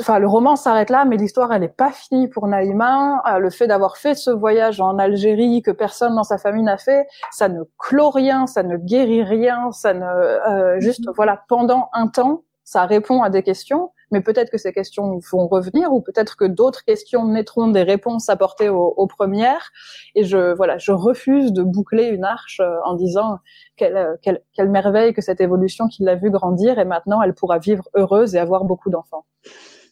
[0.00, 3.22] enfin le roman s'arrête là, mais l'histoire elle n'est pas finie pour Naïma.
[3.38, 7.06] le fait d'avoir fait ce voyage en Algérie que personne dans sa famille n'a fait,
[7.30, 11.14] ça ne clôt rien, ça ne guérit rien, ça ne juste mm-hmm.
[11.14, 15.46] voilà pendant un temps, ça répond à des questions, mais peut-être que ces questions vont
[15.46, 19.70] revenir ou peut-être que d'autres questions naîtront des réponses apportées aux, premières.
[20.16, 23.38] Et je voilà, je refuse de boucler une arche euh, en disant
[23.76, 27.58] quelle, quelle, quelle merveille que cette évolution qu'il a vu grandir et maintenant elle pourra
[27.58, 29.24] vivre heureuse et avoir beaucoup d'enfants.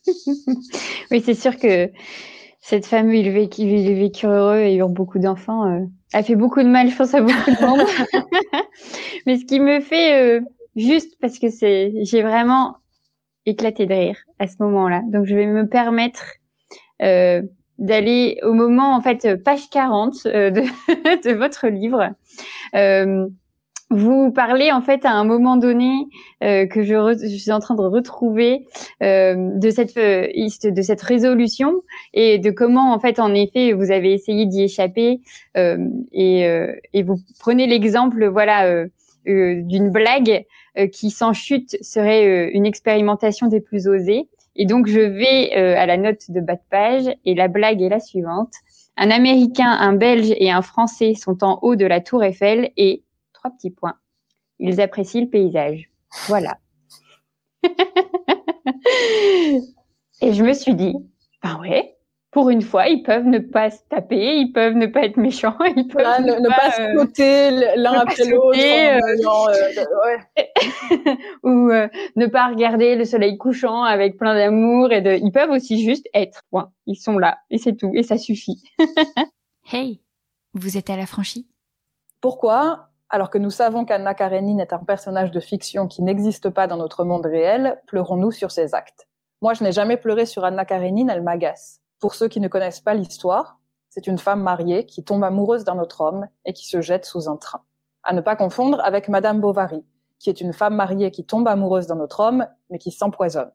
[1.12, 1.90] oui, c'est sûr que
[2.66, 6.62] cette femme, il vécu, il vécu heureux et eu beaucoup d'enfants, euh, a fait beaucoup
[6.62, 7.86] de mal, je pense, à beaucoup de monde.
[9.26, 10.40] Mais ce qui me fait euh,
[10.76, 12.76] juste parce que c'est, j'ai vraiment
[13.46, 15.02] éclaté de rire à ce moment-là.
[15.08, 16.34] Donc je vais me permettre
[17.02, 17.42] euh,
[17.78, 22.10] d'aller au moment en fait page 40 euh, de, votre livre.
[22.74, 23.26] Euh,
[23.90, 25.92] vous parlez en fait à un moment donné
[26.42, 28.66] euh, que je, je, suis en train de retrouver
[29.02, 34.12] euh, de cette de cette résolution et de comment en fait en effet vous avez
[34.12, 35.20] essayé d'y échapper
[35.54, 36.40] et,
[36.92, 38.86] et vous prenez l'exemple voilà
[39.26, 40.44] d'une blague
[40.92, 45.96] qui sans chute serait une expérimentation des plus osés et donc je vais à la
[45.96, 48.52] note de bas de page et la blague est la suivante
[48.96, 53.02] un Américain, un Belge et un Français sont en haut de la tour Eiffel et
[53.32, 53.96] trois petits points.
[54.60, 55.90] Ils apprécient le paysage.
[56.28, 56.58] Voilà.
[60.20, 60.94] et je me suis dit,
[61.42, 61.93] ben ouais,
[62.34, 65.56] pour une fois, ils peuvent ne pas se taper, ils peuvent ne pas être méchants,
[65.76, 68.58] ils peuvent ne, pas, se sauter l'un après l'autre,
[71.44, 75.14] ou euh, ne pas regarder le soleil couchant avec plein d'amour et de.
[75.14, 76.42] Ils peuvent aussi juste être.
[76.86, 78.64] Ils sont là et c'est tout et ça suffit.
[79.72, 80.02] hey,
[80.54, 81.46] vous êtes à la franchie.
[82.20, 82.88] Pourquoi?
[83.10, 86.78] Alors que nous savons qu'Anna Karenine est un personnage de fiction qui n'existe pas dans
[86.78, 89.06] notre monde réel, pleurons-nous sur ses actes
[89.40, 91.83] Moi, je n'ai jamais pleuré sur Anna Karenine, elle m'agace.
[92.04, 95.78] Pour ceux qui ne connaissent pas l'histoire, c'est une femme mariée qui tombe amoureuse d'un
[95.78, 97.62] autre homme et qui se jette sous un train.
[98.02, 99.82] À ne pas confondre avec Madame Bovary,
[100.18, 103.50] qui est une femme mariée qui tombe amoureuse d'un autre homme, mais qui s'empoisonne.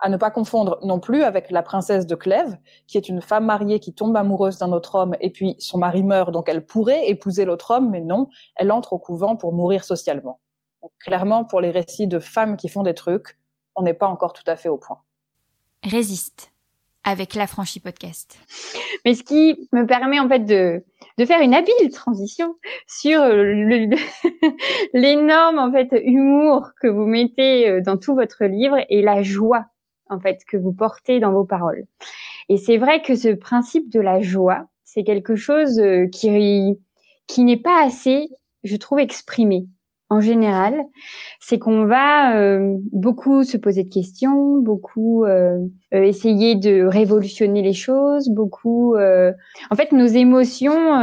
[0.00, 3.44] À ne pas confondre non plus avec la princesse de Clèves, qui est une femme
[3.44, 7.08] mariée qui tombe amoureuse d'un autre homme et puis son mari meurt, donc elle pourrait
[7.08, 8.26] épouser l'autre homme, mais non,
[8.56, 10.40] elle entre au couvent pour mourir socialement.
[10.98, 13.38] clairement, pour les récits de femmes qui font des trucs,
[13.76, 14.98] on n'est pas encore tout à fait au point.
[15.84, 16.51] Résiste
[17.04, 18.38] avec l'affranchi podcast.
[19.04, 20.84] Mais ce qui me permet en fait de,
[21.18, 22.54] de faire une habile transition
[22.86, 23.20] sur
[24.94, 29.66] l'énorme en fait humour que vous mettez euh, dans tout votre livre et la joie
[30.08, 31.84] en fait que vous portez dans vos paroles.
[32.48, 36.78] Et c'est vrai que ce principe de la joie, c'est quelque chose euh, qui
[37.26, 38.28] qui n'est pas assez,
[38.62, 39.66] je trouve, exprimé
[40.12, 40.74] en général,
[41.40, 45.58] c'est qu'on va euh, beaucoup se poser de questions, beaucoup euh,
[45.94, 48.94] euh, essayer de révolutionner les choses, beaucoup.
[48.94, 51.00] En fait, nos émotions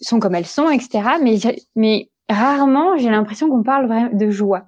[0.00, 1.02] sont comme elles sont, etc.
[1.22, 1.36] Mais
[1.76, 4.64] mais rarement, j'ai l'impression qu'on parle vraiment de joie.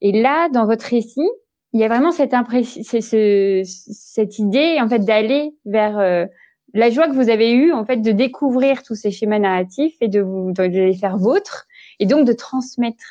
[0.00, 1.28] Et là, dans votre récit,
[1.72, 6.26] il y a vraiment cette ce, cette idée en fait d'aller vers
[6.74, 10.08] la joie que vous avez eue en fait de découvrir tous ces schémas narratifs et
[10.08, 11.66] de vous de les faire vôtres
[12.00, 13.04] et donc de transmettre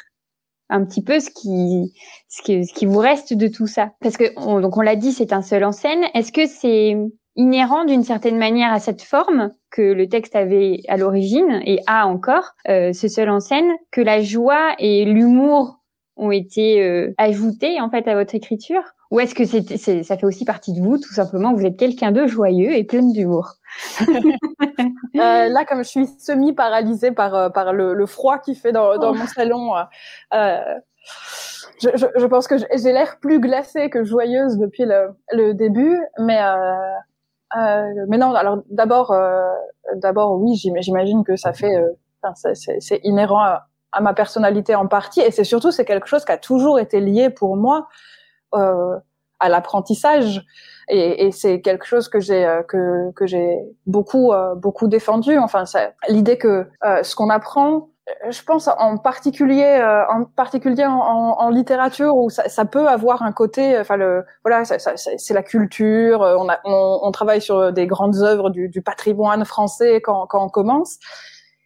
[0.69, 1.93] un petit peu ce qui,
[2.27, 3.91] ce qui, ce qui vous reste de tout ça.
[4.01, 6.05] Parce que, on, donc on l'a dit, c'est un seul en scène.
[6.13, 6.97] Est-ce que c'est
[7.35, 12.07] inhérent d'une certaine manière à cette forme que le texte avait à l'origine et a
[12.07, 15.79] encore, euh, ce seul en scène, que la joie et l'humour
[16.15, 18.83] ont été euh, ajoutés en fait à votre écriture?
[19.11, 22.11] Ou est-ce que c'est, ça fait aussi partie de vous, tout simplement, vous êtes quelqu'un
[22.11, 23.53] de joyeux et plein d'humour
[24.01, 24.29] euh,
[25.13, 29.13] Là, comme je suis semi-paralysée par, euh, par le, le, froid qui fait dans, dans
[29.13, 29.83] mon salon, euh,
[30.33, 30.59] euh,
[31.81, 35.99] je, je, je, pense que j'ai l'air plus glacée que joyeuse depuis le, le début,
[36.19, 38.33] mais euh, mais non.
[38.33, 39.15] Alors d'abord,
[39.95, 41.75] d'abord, oui, j'imagine que ça fait,
[42.33, 46.31] c'est inhérent à, à ma personnalité en partie, et c'est surtout c'est quelque chose qui
[46.31, 48.14] a toujours été lié pour moi euh,
[48.51, 50.45] à l'apprentissage.
[50.87, 55.37] Et, et c'est quelque chose que j'ai euh, que que j'ai beaucoup euh, beaucoup défendu.
[55.37, 55.63] Enfin
[56.09, 56.67] l'idée que
[57.01, 57.89] ce qu'on apprend
[58.29, 59.81] je pense en particulier
[60.11, 64.63] en particulier en, en, littérature où ça, ça, peut avoir un côté enfin le voilà
[64.63, 69.43] c'est la culture on, a, on, on, travaille sur des grandes œuvres du, du patrimoine
[69.43, 70.99] français quand, quand on commence.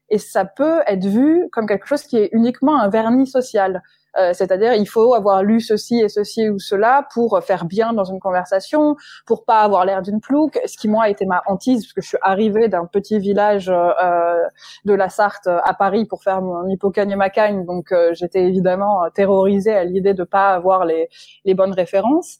[0.10, 3.84] Et ça peut être vu comme quelque chose qui est uniquement un vernis social
[4.18, 8.06] euh, c'est-à-dire il faut avoir lu ceci et ceci ou cela pour faire bien dans
[8.06, 8.96] une conversation,
[9.26, 10.60] pour pas avoir l'air d'une plouque.
[10.66, 13.70] Ce qui moi a été ma hantise parce que je suis arrivée d'un petit village
[13.70, 14.44] euh,
[14.86, 19.76] de la Sarthe à Paris pour faire mon hippocagne macagne, donc euh, j'étais évidemment terrorisée
[19.76, 21.10] à l'idée de pas avoir les,
[21.46, 22.38] les bonnes références.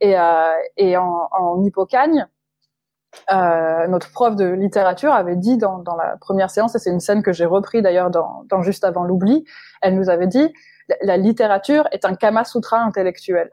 [0.00, 0.14] Et,
[0.76, 2.28] et en, en hippocagne,
[3.32, 7.00] euh, notre prof de littérature avait dit dans, dans la première séance, et c'est une
[7.00, 9.44] scène que j'ai repris d'ailleurs dans, dans Juste avant l'oubli,
[9.82, 10.52] elle nous avait dit
[11.02, 13.50] la littérature est un kama sutra intellectuel.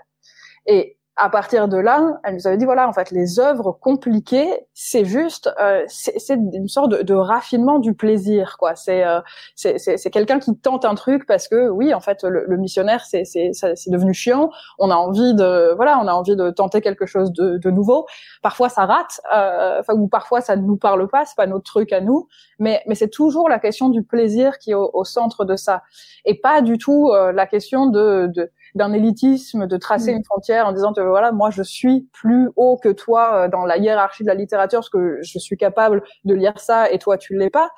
[0.65, 4.51] Et à partir de là, elle nous avait dit voilà, en fait, les œuvres compliquées,
[4.73, 8.75] c'est juste, euh, c'est une sorte de, de, raffinement du plaisir, quoi.
[8.75, 9.21] C'est euh,
[9.55, 13.23] c'est quelqu'un qui tente un truc parce que oui, en fait, le, le missionnaire, c'est
[13.23, 13.51] c'est
[13.87, 14.49] devenu chiant.
[14.77, 18.05] On a envie de voilà, on a envie de tenter quelque chose de, de nouveau.
[18.41, 21.93] Parfois, ça rate, euh, ou parfois ça ne nous parle pas, c'est pas notre truc
[21.93, 22.27] à nous.
[22.59, 25.83] Mais mais c'est toujours la question du plaisir qui est au, au, centre de ça,
[26.25, 30.17] et pas du tout euh, la question de, de d'un élitisme, de tracer mm.
[30.17, 33.77] une frontière en disant voilà, moi je suis plus haut que toi euh, dans la
[33.77, 37.35] hiérarchie de la littérature parce que je suis capable de lire ça et toi tu
[37.37, 37.69] l'es pas.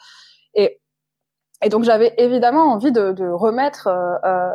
[0.56, 0.80] Et
[1.64, 4.52] et donc j'avais évidemment envie de, de remettre, euh,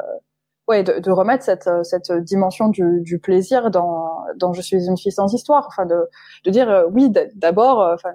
[0.68, 4.97] ouais, de, de, remettre cette, cette dimension du, du, plaisir dans, dans Je suis une
[4.97, 5.66] fille sans histoire.
[5.66, 6.09] Enfin, de,
[6.45, 8.12] de dire oui, d'abord, enfin,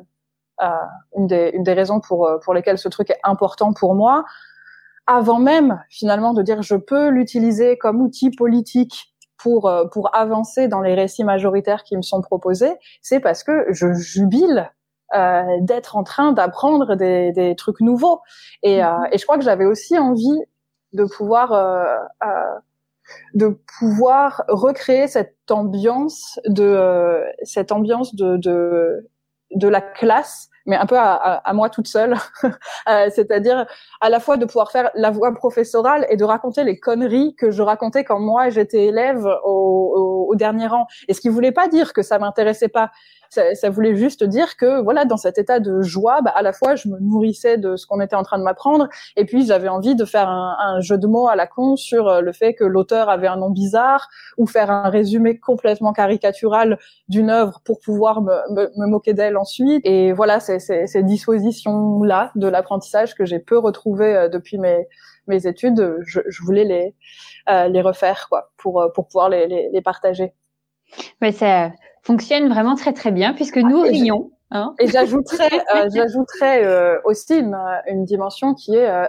[1.18, 4.24] une des, une des raisons pour pour lesquelles ce truc est important pour moi,
[5.08, 10.82] avant même finalement de dire je peux l'utiliser comme outil politique pour pour avancer dans
[10.82, 14.70] les récits majoritaires qui me sont proposés, c'est parce que je jubile
[15.16, 18.20] euh, d'être en train d'apprendre des, des, trucs nouveaux.
[18.62, 19.08] Et, euh, mhm.
[19.14, 20.42] et je crois que j'avais aussi envie
[20.92, 21.96] de pouvoir euh,
[22.26, 22.60] euh
[23.34, 29.10] de pouvoir recréer cette ambiance de cette ambiance de, de
[29.52, 33.66] de la classe mais un peu à, à, moi toute seule, euh, c'est-à-dire
[34.02, 37.50] à la fois de pouvoir faire la voix professorale et de raconter les conneries que
[37.50, 40.86] je racontais quand moi j'étais élève au, au, au, dernier rang.
[41.08, 42.92] Et ce qui voulait pas dire que ça m'intéressait pas,
[43.30, 46.54] ça, ça, voulait juste dire que voilà, dans cet état de joie, bah, à la
[46.54, 49.68] fois je me nourrissais de ce qu'on était en train de m'apprendre, et puis j'avais
[49.68, 52.54] envie de faire un, un, jeu de mots à la con sur euh, le fait
[52.54, 54.08] que l'auteur avait un nom bizarre,
[54.38, 56.78] ou faire un résumé complètement caricatural
[57.10, 59.82] d'une œuvre pour pouvoir me, me, moquer d'elle ensuite.
[59.86, 64.88] Et voilà, c'est ces dispositions là de l'apprentissage que j'ai peu retrouvé euh, depuis mes
[65.28, 66.96] mes études, je, je voulais les
[67.50, 70.34] euh, les refaire quoi pour euh, pour pouvoir les, les, les partager.
[71.22, 71.72] Ouais, ça
[72.08, 74.32] fonctionne vraiment très très bien puisque nous ah, rions.
[74.52, 79.06] Hein et j'ajouterais, euh, j'ajouterais euh, aussi une, une, dimension qui est euh,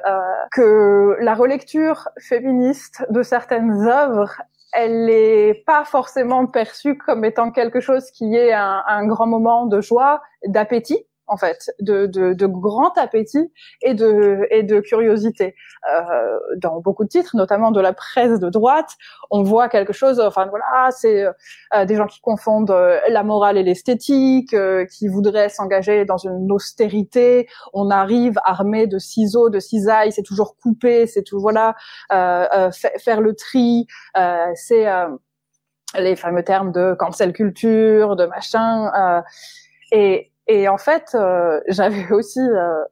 [0.51, 4.43] que la relecture féministe de certaines œuvres,
[4.73, 9.67] elle n'est pas forcément perçue comme étant quelque chose qui est un, un grand moment
[9.67, 13.53] de joie, d'appétit, en fait, de, de, de, grand appétit
[13.83, 15.55] et de, et de curiosité.
[15.93, 18.91] Euh, dans beaucoup de titres, notamment de la presse de droite,
[19.31, 20.21] on voit quelque chose.
[20.21, 21.27] Enfin voilà, c'est
[21.75, 26.17] euh, des gens qui confondent euh, la morale et l'esthétique, euh, qui voudraient s'engager dans
[26.17, 27.49] une austérité.
[27.73, 31.75] On arrive armé de ciseaux, de cisailles, c'est toujours coupé, c'est tout voilà,
[32.11, 33.87] faire le tri,
[34.55, 34.87] c'est
[35.99, 39.23] les fameux termes de cancel culture, de machin.
[39.93, 42.85] et et en fait, euh, j'avais aussi euh,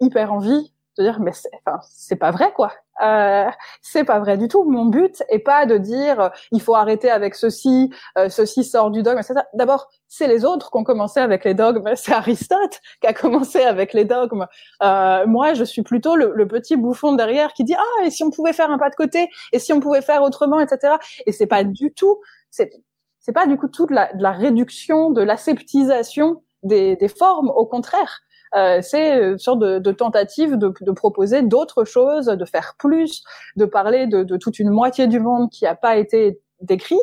[0.00, 2.72] hyper envie de dire mais c'est enfin pas vrai quoi.
[3.02, 3.50] Euh,
[3.82, 4.64] c'est pas vrai du tout.
[4.64, 9.02] Mon but est pas de dire il faut arrêter avec ceci euh, ceci sort du
[9.02, 11.90] dogme etc d'abord c'est les autres qui ont commencé avec les dogmes.
[11.96, 14.46] C'est Aristote qui a commencé avec les dogmes.
[14.82, 18.22] Euh, moi je suis plutôt le, le, petit bouffon derrière qui dit ah et si
[18.22, 20.94] on pouvait faire un pas de côté et si on pouvait faire autrement etc
[21.26, 22.20] et c'est pas du tout
[22.50, 22.70] c'est
[23.18, 27.66] c'est pas du coup toute la, de la réduction de l'aseptisation des, des formes, au
[27.66, 28.20] contraire.
[28.56, 33.24] Euh, c'est une sorte de, de tentative de, de proposer d'autres choses, de faire plus,
[33.56, 37.00] de parler de, de, toute une moitié du monde qui n'a pas été décrite.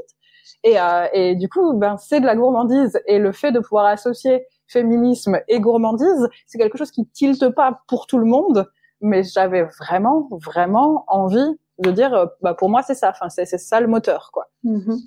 [0.64, 3.00] Et, euh, et du coup, ben, c'est de la gourmandise.
[3.06, 7.82] Et le fait de pouvoir associer féminisme et gourmandise, c'est quelque chose qui tilte pas
[7.88, 8.70] pour tout le monde.
[9.02, 13.46] Mais j'avais vraiment, vraiment envie de dire euh, bah pour moi c'est ça enfin c'est
[13.46, 14.98] ça le moteur quoi mhm.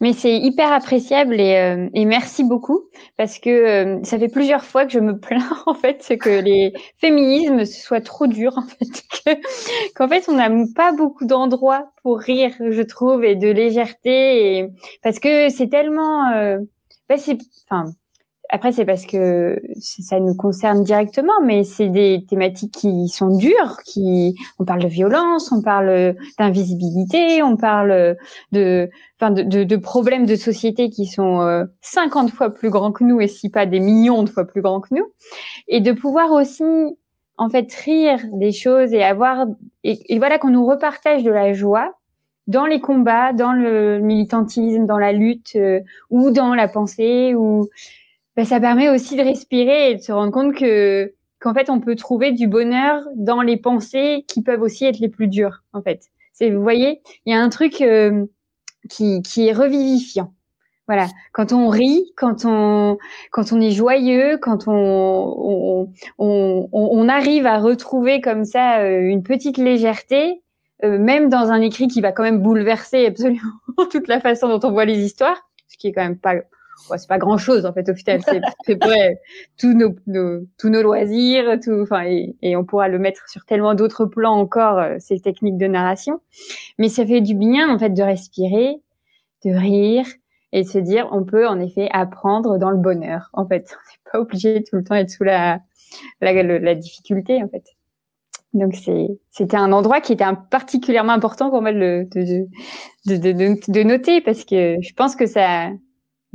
[0.00, 4.86] mais c'est hyper appréciable et, euh, merci beaucoup parce que euh, ça fait plusieurs fois
[4.86, 9.40] que je me plains en fait que les féminismes soient trop durs en fait
[9.94, 14.68] qu'en fait on n'a pas beaucoup d'endroits pour rire je trouve et de légèreté et
[15.02, 16.30] parce que c'est tellement
[17.08, 17.38] bah, c'est
[17.68, 17.92] enfin
[18.48, 23.78] après, c'est parce que ça nous concerne directement, mais c'est des thématiques qui sont dures.
[23.84, 28.16] Qui, on parle de violence, on parle d'invisibilité, on parle
[28.52, 28.88] de,
[29.18, 33.04] enfin, de, de, de, problèmes de société qui sont 50 euh, fois plus grands que
[33.04, 35.06] nous, et si pas des millions de fois plus grands que nous,
[35.68, 36.64] et de pouvoir aussi,
[37.36, 39.46] en fait, rire des choses et avoir,
[39.82, 41.92] et, voilà qu'on nous repartage de la joie
[42.46, 45.80] dans les combats, dans le militantisme, dans la lutte, euh,
[46.10, 47.68] ou dans la pensée, ou
[48.36, 51.80] ben, ça permet aussi de respirer et de se rendre compte que qu'en fait on
[51.80, 55.82] peut trouver du bonheur dans les pensées qui peuvent aussi être les plus dures en
[55.82, 56.02] fait.
[56.32, 58.26] C'est vous voyez, il y a un truc euh,
[58.90, 60.32] qui qui est revivifiant.
[60.86, 62.98] Voilà, quand on rit, quand on
[63.32, 69.00] quand on est joyeux, quand on on, on, on arrive à retrouver comme ça euh,
[69.00, 70.42] une petite légèreté,
[70.84, 73.40] euh, même dans un écrit qui va quand même bouleverser absolument
[73.90, 76.34] toute la façon dont on voit les histoires, ce qui est quand même pas
[76.96, 78.20] c'est pas grand chose en fait au final.
[78.64, 79.20] C'est vrai.
[79.58, 83.44] Tous nos, nos, tous nos loisirs tout enfin et, et, on pourra le mettre sur
[83.44, 86.20] tellement d'autres plans encore euh, ces techniques de narration.
[86.78, 88.76] Mais ça fait du bien en fait de respirer
[89.44, 90.06] de rire
[90.52, 93.66] et de se dire on peut en effet apprendre dans le bonheur en fait.
[93.70, 95.60] On n'est pas obligé tout le temps d'être sous la
[96.20, 97.64] la, la, difficulté en fait.
[98.52, 102.46] Donc c'est c'était un endroit qui était un, particulièrement important pour moi de, de,
[103.06, 105.70] de, de, de noter parce que je pense que ça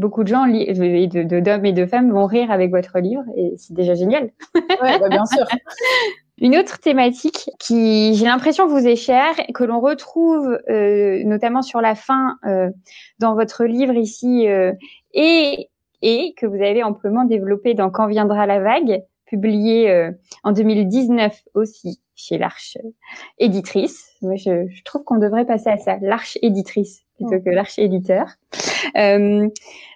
[0.02, 3.74] beaucoup de gens, de, d'hommes et de femmes, vont rire avec votre livre et c'est
[3.74, 4.32] déjà génial.
[4.56, 5.46] Ouais, bah, bien sûr.
[6.42, 11.82] Une autre thématique qui, j'ai l'impression, vous est chère, que l'on retrouve euh, notamment sur
[11.82, 12.72] la fin euh,
[13.20, 14.74] dans votre livre ici, euh,
[15.14, 15.70] et,
[16.02, 20.10] et que vous avez amplement développé dans Quand viendra la vague, publié
[20.44, 22.78] en 2019 aussi chez l'Arche
[23.38, 24.10] éditrice.
[24.22, 27.44] Moi, je, je trouve qu'on devrait passer à ça, l'Arche éditrice plutôt mm.
[27.44, 28.28] que l'Arche éditeur.
[28.98, 29.48] Euh,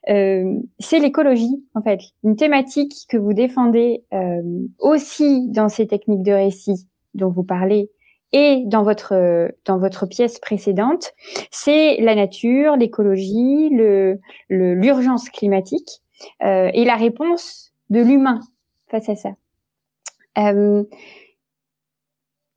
[0.09, 4.41] euh, c'est l'écologie, en fait, une thématique que vous défendez euh,
[4.79, 7.89] aussi dans ces techniques de récit dont vous parlez
[8.31, 11.13] et dans votre dans votre pièce précédente,
[11.51, 14.19] c'est la nature, l'écologie, le
[14.49, 16.01] l'urgence climatique
[16.43, 18.41] euh, et la réponse de l'humain
[18.89, 19.29] face à ça.
[20.37, 20.83] Euh,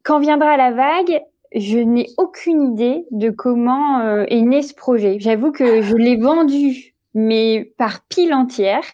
[0.03, 1.23] quand viendra la vague,
[1.55, 5.18] je n'ai aucune idée de comment euh, est né ce projet.
[5.20, 8.84] J'avoue que je l'ai vendu, mais par pile entière,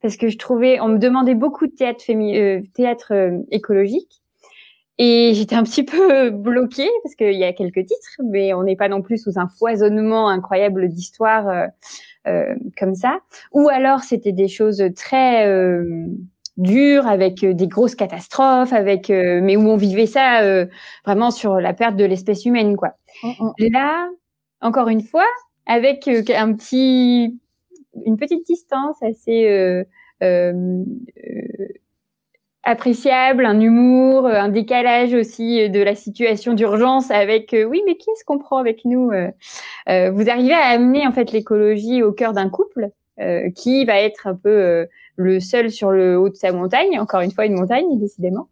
[0.00, 4.22] parce que je trouvais, on me demandait beaucoup de théâtre, euh, théâtre euh, écologique.
[4.98, 8.76] Et j'étais un petit peu bloquée parce qu'il y a quelques titres, mais on n'est
[8.76, 11.68] pas non plus sous un foisonnement incroyable d'histoires
[12.24, 13.18] comme ça.
[13.52, 15.46] Ou alors c'était des choses très
[16.56, 20.66] dur, avec euh, des grosses catastrophes, avec euh, mais où on vivait ça euh,
[21.04, 22.90] vraiment sur la perte de l'espèce humaine, quoi.
[23.22, 23.52] Mm, mm.
[23.72, 24.08] Là,
[24.60, 25.26] encore une fois,
[25.66, 27.38] avec un petit,
[28.04, 29.84] une petite distance assez
[32.64, 38.24] appréciable, un humour, un décalage aussi de la situation d'urgence avec oui mais qui est-ce
[38.24, 39.10] qu'on prend avec nous
[39.86, 42.90] Vous arrivez à amener en fait l'écologie au cœur d'un couple?
[43.54, 44.86] Qui va être un peu
[45.16, 48.48] le seul sur le haut de sa montagne, encore une fois une montagne décidément,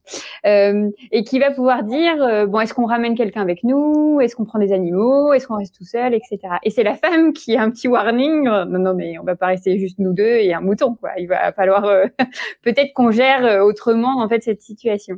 [0.46, 4.36] euh, et qui va pouvoir dire euh, bon est-ce qu'on ramène quelqu'un avec nous, est-ce
[4.36, 6.38] qu'on prend des animaux, est-ce qu'on reste tout seul, etc.
[6.62, 9.36] Et c'est la femme qui a un petit warning euh, non non mais on va
[9.36, 11.82] pas rester juste nous deux et un mouton quoi, il va falloir
[12.62, 15.16] peut-être qu'on gère autrement en fait cette situation.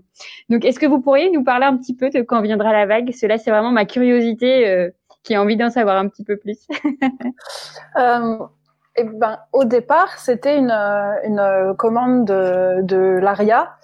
[0.49, 3.13] Donc est-ce que vous pourriez nous parler un petit peu de quand viendra la vague?
[3.13, 4.91] Cela c'est vraiment ma curiosité
[5.25, 6.67] qui a envie d'en savoir un petit peu plus.
[8.97, 13.77] Eh ben, au départ, c'était une, une commande de, de l'ARIA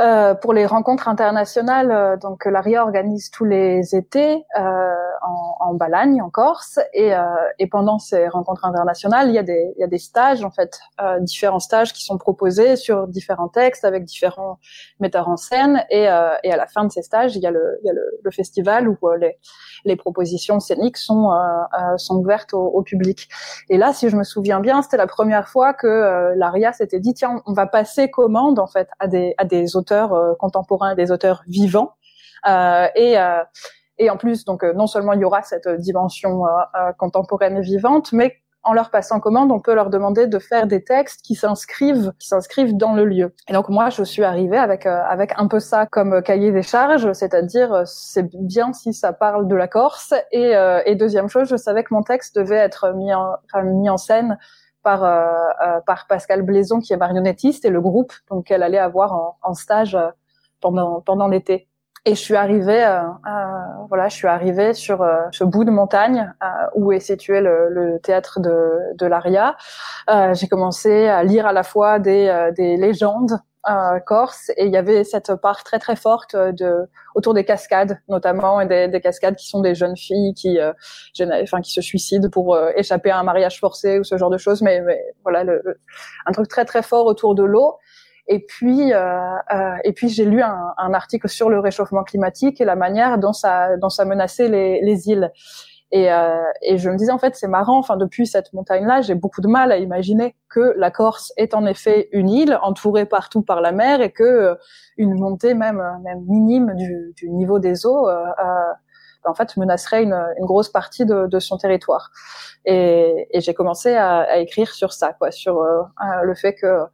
[0.00, 1.90] euh, pour les rencontres internationales.
[1.90, 7.22] Euh, donc, l'ARIA organise tous les étés euh, en, en Balagne, en Corse, et, euh,
[7.58, 10.50] et, pendant ces rencontres internationales, il y a des, il y a des stages, en
[10.50, 14.58] fait, euh, différents stages qui sont proposés sur différents textes avec différents
[15.00, 16.08] metteurs en scène, et, et
[16.52, 18.30] à la fin de ces stages, il y a le, il y a le, le
[18.30, 19.38] festival où les
[19.86, 21.36] les propositions scéniques sont euh,
[21.78, 23.28] euh, sont ouvertes au, public.
[23.68, 27.00] Et là, si je me souviens bien, c'était la première fois que euh, l'ARIA s'était
[27.00, 29.85] dit tiens, on va passer commande en fait à des à des auteurs
[30.38, 31.94] contemporains, des auteurs vivants.
[32.46, 33.16] et
[33.98, 36.42] et en plus, donc non seulement il y aura cette dimension
[36.98, 40.82] contemporaine et vivante, mais en leur passant commande, on peut leur demander de faire des
[40.82, 43.32] textes qui s'inscrivent, qui s'inscrivent dans le lieu.
[43.48, 46.62] Et donc moi, je suis arrivée avec euh, avec un peu ça comme cahier des
[46.62, 50.14] charges, c'est-à-dire euh, c'est bien si ça parle de la Corse.
[50.32, 53.62] Et, euh, et deuxième chose, je savais que mon texte devait être mis en, enfin,
[53.62, 54.36] mis en scène
[54.86, 55.00] par
[55.84, 59.98] par Pascal Blaison qui est marionnettiste et le groupe donc elle allait avoir en, stage
[60.60, 61.68] pendant pendant l'été.
[62.08, 63.00] Et je suis arrivée, euh,
[63.88, 67.68] voilà, je suis arrivée sur euh, ce bout de montagne euh, où est situé le,
[67.68, 69.56] le théâtre de, de l'Aria.
[70.08, 73.40] Euh, j'ai commencé à lire à la fois des, des légendes
[74.06, 78.60] corse et il y avait cette part très très forte de autour des cascades notamment
[78.60, 80.58] et des, des cascades qui sont des jeunes filles qui
[81.42, 84.62] enfin qui se suicident pour échapper à un mariage forcé ou ce genre de choses
[84.62, 85.62] mais, mais voilà le,
[86.26, 87.78] un truc très très fort autour de l'eau
[88.28, 92.60] et puis, euh, euh, et puis j'ai lu un, un, article sur le réchauffement climatique
[92.60, 95.30] et la manière dont ça, dont ça menaçait les, les îles.
[95.96, 97.78] Et, euh, et, je me disais en fait c'est marrant.
[97.78, 101.64] Enfin depuis cette montagne-là, j'ai beaucoup de mal à imaginer que la Corse est en
[101.64, 104.54] effet une île entourée partout par la mer et que euh,
[104.98, 108.26] une montée même même minime du, niveau des eaux euh,
[109.24, 112.10] en fait menacerait une, grosse partie de, son territoire.
[112.66, 115.64] Et, et j'ai commencé à, à, écrire sur ça, quoi, sur
[116.22, 116.84] le fait que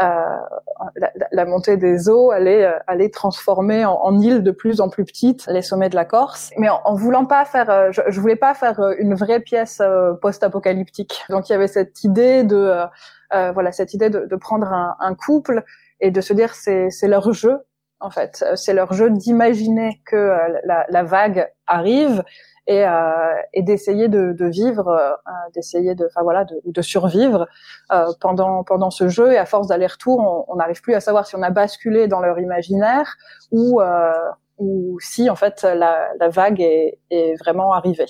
[0.00, 4.88] la, la, montée des eaux allait, euh, allait transformer en, en îles de plus en
[4.88, 6.50] plus petites les sommets de la Corse.
[6.56, 9.40] Mais en, en voulant pas faire, euh, je, je, voulais pas faire euh, une vraie
[9.40, 9.82] pièce
[10.22, 11.22] post-apocalyptique.
[11.28, 12.86] Donc il y avait cette idée de,
[13.34, 15.64] euh, voilà, cette idée de, de prendre un, un, couple
[16.00, 17.58] et de se dire c'est c'est leur jeu
[18.02, 20.34] en fait, c'est leur jeu d'imaginer que
[20.64, 22.24] la, la vague arrive
[22.66, 27.46] et, euh, et d'essayer de, vivre, euh, d'essayer de, enfin voilà, de, survivre
[27.92, 29.32] euh, pendant pendant ce jeu.
[29.32, 32.38] Et à force d'aller-retour, on n'arrive plus à savoir si on a basculé dans leur
[32.38, 33.16] imaginaire
[33.50, 34.12] ou euh,
[34.58, 38.06] ou si en fait la, vague est, vraiment arrivée.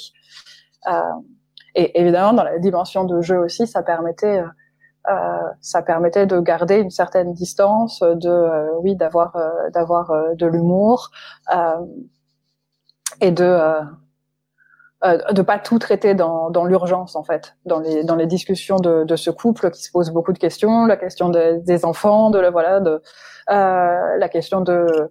[0.89, 1.01] Euh,
[1.77, 4.43] et évidemment, dans la dimension de jeu aussi, ça permettait
[5.61, 9.37] ça permettait de garder une certaine distance, de oui d'avoir
[9.73, 11.11] d'avoir de l'humour
[13.21, 13.81] et de
[15.05, 18.77] euh, de pas tout traiter dans, dans l'urgence en fait, dans les dans les discussions
[18.77, 22.39] de, de ce couple qui se pose beaucoup de questions, la question des enfants, de
[22.39, 23.03] la voilà, de
[23.51, 25.11] euh, la question de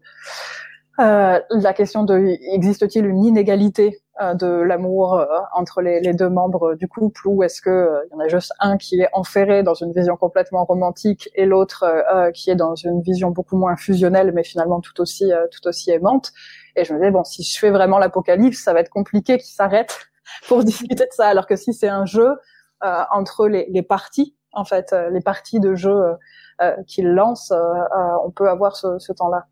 [0.99, 5.25] euh, la question de existe-t-il une inégalité euh, de l'amour euh,
[5.55, 8.51] entre les, les, deux membres du couple ou est-ce que il y en a juste
[8.59, 11.85] un qui est enferré dans une vision complètement romantique et l'autre
[12.33, 16.33] qui est dans une vision beaucoup moins fusionnelle mais finalement tout aussi tout aussi aimante?
[16.79, 19.53] Et je me disais, bon, si je fais vraiment l'apocalypse, ça va être compliqué qu'il
[19.53, 20.09] s'arrête
[20.47, 21.27] pour discuter de ça.
[21.27, 22.37] Alors que si c'est un jeu
[22.83, 26.13] euh, entre les, parties, en fait, euh, les parties de jeu euh,
[26.61, 27.53] euh qu'il lance,
[28.25, 29.47] on peut avoir ce, temps-là.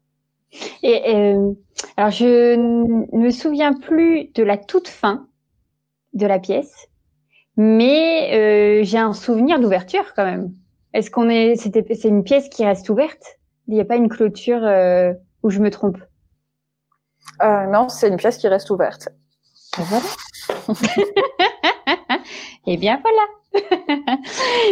[1.98, 5.28] Alors, je ne me souviens plus de la toute fin
[6.14, 6.88] de la pièce,
[7.56, 10.54] mais j'ai un souvenir d'ouverture quand même.
[10.94, 13.38] Est-ce qu'on est, c'était, c'est une pièce qui reste ouverte?
[13.68, 14.62] Il n'y a pas une clôture
[15.44, 15.98] où je me trompe?
[17.42, 19.10] Euh, non, c'est une pièce qui reste ouverte.
[19.80, 20.06] Et voilà.
[22.68, 23.38] Et bien voilà.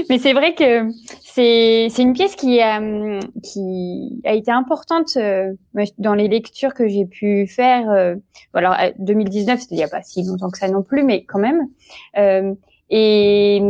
[0.10, 0.89] Mais c'est vrai que
[1.22, 2.82] c'est une pièce qui a
[3.43, 5.53] qui a été importante euh,
[5.97, 7.89] dans les lectures que j'ai pu faire.
[7.89, 8.16] Euh,
[8.53, 11.39] alors 2019, c'était il n'y a pas si longtemps que ça non plus, mais quand
[11.39, 11.68] même.
[12.18, 12.53] Euh,
[12.89, 13.62] et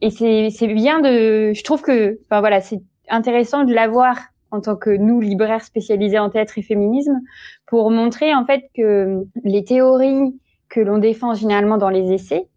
[0.00, 1.52] et c'est c'est bien de.
[1.54, 4.16] Je trouve que enfin voilà, c'est intéressant de l'avoir
[4.50, 7.20] en tant que nous, libraires spécialisés en théâtre et féminisme,
[7.66, 10.38] pour montrer en fait que les théories
[10.68, 12.48] que l'on défend généralement dans les essais,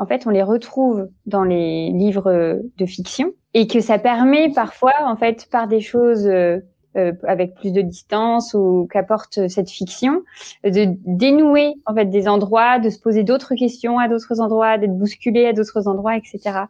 [0.00, 4.92] en fait, on les retrouve dans les livres de fiction et que ça permet parfois,
[5.04, 6.58] en fait, par des choses euh,
[6.96, 10.22] euh, avec plus de distance ou qu'apporte cette fiction,
[10.62, 14.96] de dénouer en fait des endroits, de se poser d'autres questions à d'autres endroits, d'être
[14.96, 16.66] bousculé à d'autres endroits, etc.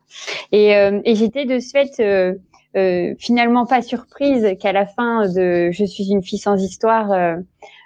[0.51, 2.37] Et, euh, et j'étais de ce fait euh,
[3.19, 7.37] finalement pas surprise qu'à la fin de Je suis une fille sans histoire, euh,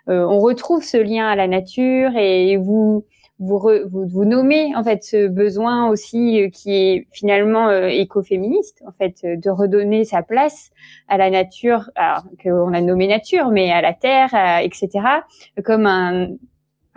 [0.08, 3.04] euh, on retrouve ce lien à la nature et vous
[3.40, 3.60] vous,
[3.92, 10.04] vous, nommez en fait ce besoin aussi qui est finalement écoféministe en fait de redonner
[10.04, 10.70] sa place
[11.06, 11.88] à la nature
[12.42, 14.30] qu'on a nommé nature mais à la terre
[14.60, 14.90] etc
[15.62, 16.30] comme un,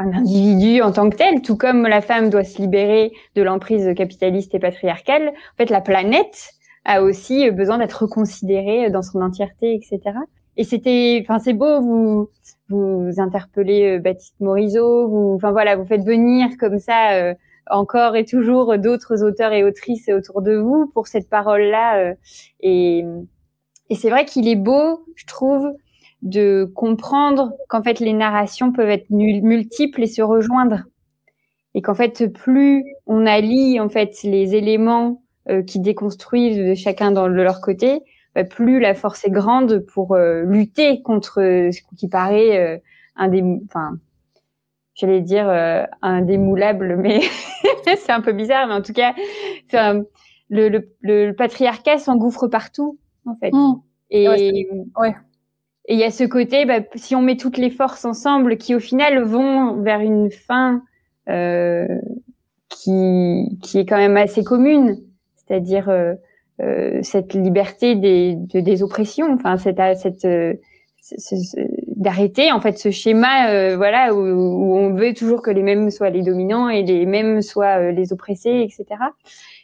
[0.02, 3.94] un individu en tant que tel, tout comme la femme doit se libérer de l'emprise
[3.96, 6.54] capitaliste et patriarcale, en fait la planète
[6.86, 10.18] a aussi besoin d'être reconsidéré dans son entièreté, etc.
[10.58, 12.30] Et c'était, enfin, c'est beau, vous
[12.70, 17.34] vous interpellez euh, Baptiste Morisot, vous, enfin voilà, vous faites venir comme ça euh,
[17.70, 22.00] encore et toujours d'autres auteurs et autrices autour de vous pour cette parole-là.
[22.00, 22.14] Euh,
[22.62, 23.04] et,
[23.90, 25.72] et c'est vrai qu'il est beau, je trouve,
[26.22, 30.84] de comprendre qu'en fait les narrations peuvent être multiples et se rejoindre.
[31.74, 37.28] Et qu'en fait, plus on allie en fait les éléments euh, qui déconstruisent chacun dans,
[37.28, 38.02] de leur côté,
[38.36, 42.82] bah, plus la force est grande pour euh, lutter contre ce qui paraît
[43.16, 43.98] un des, enfin,
[44.94, 45.50] j'allais dire
[46.02, 47.22] indémoulable, mais
[47.98, 49.14] c'est un peu bizarre, mais en tout cas,
[50.50, 53.52] le, le, le, patriarcat s'engouffre partout, en fait.
[53.52, 53.82] Mmh.
[54.12, 55.16] Et ouais,
[55.88, 58.76] Et il y a ce côté, bah, si on met toutes les forces ensemble, qui
[58.76, 60.84] au final vont vers une fin
[61.30, 61.88] euh,
[62.68, 64.98] qui, qui est quand même assez commune,
[65.52, 66.14] c'est-à-dire euh,
[66.62, 70.26] euh, cette liberté des, des oppressions, enfin cette, cette
[71.88, 75.90] d'arrêter en fait ce schéma euh, voilà où, où, on veut toujours que les mêmes
[75.90, 79.02] soient les dominants et les mêmes soient euh, les oppressés etc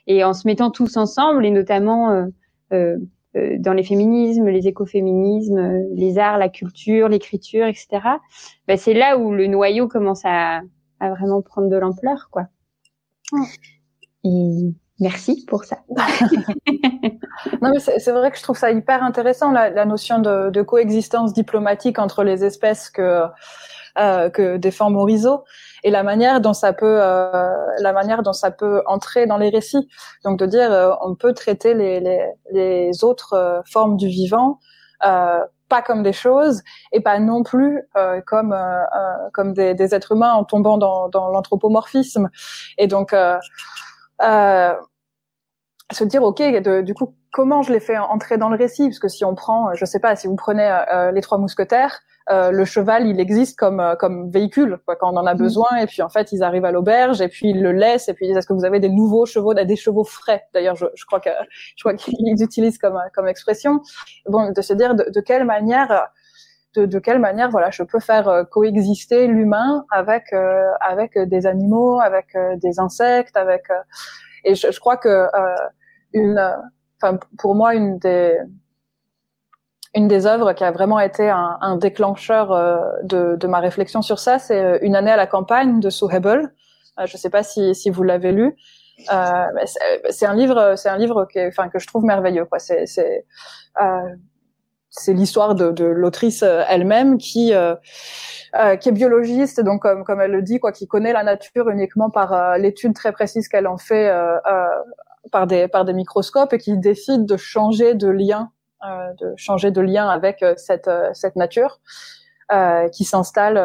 [0.07, 2.27] et en se mettant tous ensemble et notamment
[2.73, 2.97] euh,
[3.35, 7.85] dans les féminismes les écoféminismes les arts la culture l'écriture etc
[8.67, 10.61] bah, c'est là où le noyau commence à,
[10.99, 12.47] à vraiment prendre de l'ampleur quoi.
[14.23, 15.77] Et Merci pour ça.
[17.61, 20.61] non, mais c'est vrai que je trouve ça hyper intéressant la, la notion de, de,
[20.63, 23.23] coexistence diplomatique entre les espèces que
[23.99, 25.43] euh, que défend Morisot
[25.83, 29.49] et la manière dont ça peut euh, la manière dont ça peut entrer dans les
[29.49, 29.87] récits.
[30.23, 34.59] Donc de dire euh, on peut traiter les les, les autres euh, formes du vivant
[35.05, 35.39] euh,
[35.69, 38.83] pas comme des choses et pas non plus euh, comme euh,
[39.33, 42.29] comme des, des, êtres humains en tombant dans, dans l'anthropomorphisme.
[42.77, 43.37] Et donc euh,
[44.19, 46.41] se dire ok
[46.83, 48.87] du coup comment je les fais entrer dans le récit?
[48.87, 51.99] Parce que si on prend je sais pas si vous prenez euh, les trois mousquetaires
[52.29, 55.37] euh, le cheval il existe comme euh, comme véhicule quoi, quand on en a mm.
[55.37, 55.77] besoin.
[55.79, 58.09] Et puis en fait ils arrivent à l'auberge et puis ils le laissent.
[58.09, 60.43] Et puis ils disent est-ce que vous avez des nouveaux chevaux des chevaux frais?
[60.53, 61.29] D'ailleurs je, je, crois que
[61.77, 63.81] je crois qu'ils utilisent comme comme expression.
[64.25, 66.07] Bon de se dire de, de quelle manière
[66.79, 71.99] de, quelle manière voilà je peux faire euh, coexister l'humain avec euh, avec des animaux
[71.99, 73.63] avec des insectes avec
[74.43, 75.27] et je, crois que
[76.13, 76.39] une
[77.01, 78.37] enfin pour moi une des
[79.97, 84.37] une des œuvres qui a vraiment été un, déclencheur euh, de, ma réflexion sur ça,
[84.37, 86.53] c'est euh, Une année à la campagne de Sue Hebel.
[86.99, 88.55] Euh, je ne sais pas si, si vous l'avez lu.
[89.11, 89.65] Euh,
[90.09, 92.47] c'est un livre, c'est un livre que, enfin, que je trouve merveilleux.
[92.47, 94.15] Euh,
[94.97, 97.75] c'est l'histoire de, de l'autrice elle-même qui, euh,
[98.79, 102.09] qui est biologiste, donc comme, comme elle le dit, quoi, qui connaît la nature uniquement
[102.09, 104.11] par l'étude très précise qu'elle en fait
[105.31, 108.51] par des par des microscopes et qui décide de changer de lien
[108.85, 111.79] euh, de changer de lien avec euh, cette, euh, cette nature.
[112.49, 113.61] Euh, qui s'installe,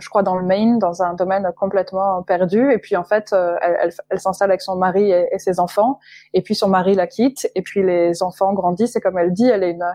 [0.00, 2.70] je crois, dans le Maine, dans un domaine complètement perdu.
[2.70, 5.98] Et puis en fait, elle, elle, elle s'installe avec son mari et, et, ses enfants.
[6.34, 7.50] Et puis son mari la quitte.
[7.54, 8.96] Et puis les enfants grandissent.
[8.96, 9.94] Et comme elle dit, elle est une,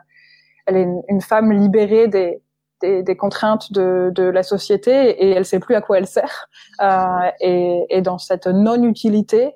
[0.66, 2.41] elle est une, femme libérée des,
[2.82, 6.47] des, des, contraintes de, de, la société et elle sait plus à quoi elle sert.
[6.82, 9.55] Euh, et, et, dans cette non-utilité,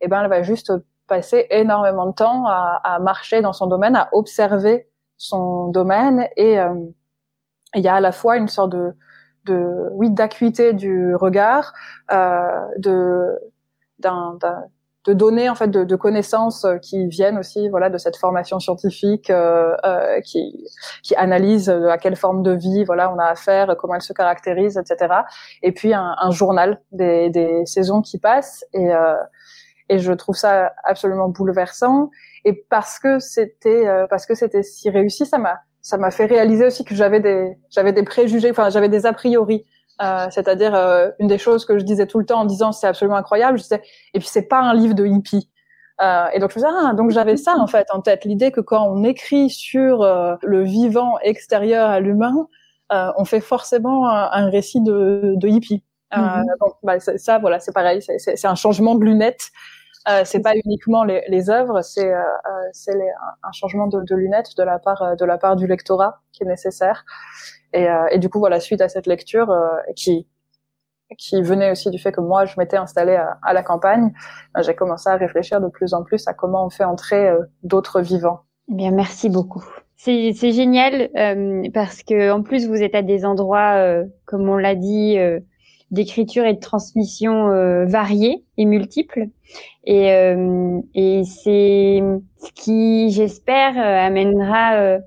[0.00, 0.72] eh ben, elle va juste
[1.06, 6.58] passé énormément de temps à, à, marcher dans son domaine, à observer son domaine et
[6.58, 6.74] euh,
[7.74, 8.92] il y a à la fois une sorte de,
[9.44, 11.72] de oui d'acuité du regard,
[12.12, 13.38] euh, de
[13.98, 14.38] d'un
[15.06, 19.30] de données en fait de, de, connaissances qui viennent aussi voilà de cette formation scientifique
[19.30, 20.64] euh, euh, qui
[21.02, 24.76] qui analyse à quelle forme de vie voilà on a affaire comment elle se caractérise
[24.76, 25.14] etc
[25.62, 28.64] et puis un, un journal des, des saisons qui passent.
[28.72, 29.14] Et euh,
[29.88, 32.10] et je trouve ça absolument bouleversant.
[32.44, 36.26] Et parce que c'était euh, parce que c'était si réussi ça m'a ça m'a fait
[36.26, 39.64] réaliser aussi que j'avais des j'avais des préjugés enfin j'avais des a priori
[40.02, 42.86] euh, c'est-à-dire euh, une des choses que je disais tout le temps en disant c'est
[42.86, 43.82] absolument incroyable je disais
[44.12, 45.50] et puis c'est pas un livre de hippie.
[46.02, 48.24] Euh, et donc je me disais ah donc j'avais ça en fait en tête.
[48.24, 52.48] L'idée que quand on écrit sur euh, le vivant extérieur à l'humain
[52.90, 55.82] on fait forcément un, un récit de, de hippie.
[56.14, 59.50] Mm donc bah, ça voilà c'est pareil c'est un changement de lunettes.
[60.08, 62.94] Euh, c'est pas uniquement les, les œuvres, c'est euh, euh c'est
[63.42, 66.44] un changement de, de, lunettes de la part euh, de la part du lectorat qui
[66.44, 67.04] est nécessaire.
[67.76, 69.54] Et, euh, et du coup, voilà, suite à cette lecture
[69.94, 70.26] qui
[71.18, 74.12] qui venait aussi du fait que moi je m'étais installée à, la campagne,
[74.60, 77.30] j'ai commencé à réfléchir de plus en plus à comment on fait entrer
[77.62, 78.40] d'autres vivants.
[78.68, 79.64] Eh bien, merci beaucoup.
[79.94, 81.08] C'est génial
[81.72, 85.16] parce que en plus vous êtes à des endroits, comme on l'a dit
[85.90, 89.28] d'écriture et de transmission euh, variées et multiples.
[89.84, 92.02] Et, euh, c'est
[92.38, 94.98] ce qui, j'espère, euh, amènera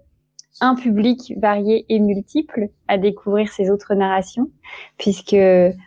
[0.61, 4.49] un public varié et multiple à découvrir ces autres narrations,
[4.97, 5.35] puisque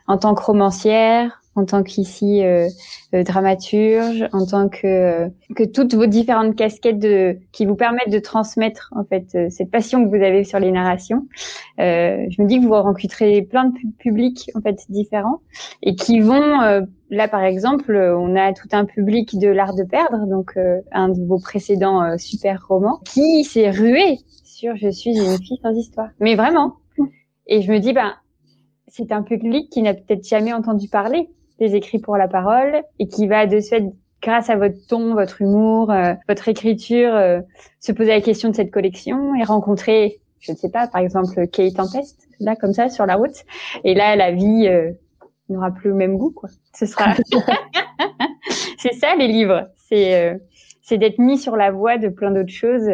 [0.06, 2.68] en tant que romancière, en tant qu'ici euh,
[3.14, 8.10] euh, dramaturge, en tant que euh, que toutes vos différentes casquettes de, qui vous permettent
[8.10, 11.26] de transmettre en fait euh, cette passion que vous avez sur les narrations.
[11.78, 15.40] je me dis que vous rencontrez plein de publics en fait différents
[15.82, 20.26] et qui vont là par exemple, on a tout un public de l'art de perdre,
[20.26, 20.56] donc
[20.92, 24.18] un de vos précédents super romans, qui s'est rué
[24.74, 26.08] je suis une fille sans histoire.
[26.20, 26.76] Mais vraiment.
[27.46, 28.14] Et je me dis ben
[28.88, 33.08] c'est un public qui n'a peut-être jamais entendu parler des écrits pour la parole et
[33.08, 33.84] qui va de fait
[34.20, 37.40] grâce à votre ton, votre humour, euh, votre écriture, euh,
[37.80, 41.46] se poser la question de cette collection et rencontrer, je ne sais pas, par exemple,
[41.48, 43.44] Kate Tempest, là, comme ça, sur la route.
[43.82, 44.92] Et là, la vie euh,
[45.48, 46.50] n'aura plus le même goût, quoi.
[46.74, 47.14] Ce sera...
[48.78, 49.68] c'est ça, les livres.
[49.88, 50.40] C'est
[50.84, 52.90] c'est d'être mis sur la voie de plein d'autres choses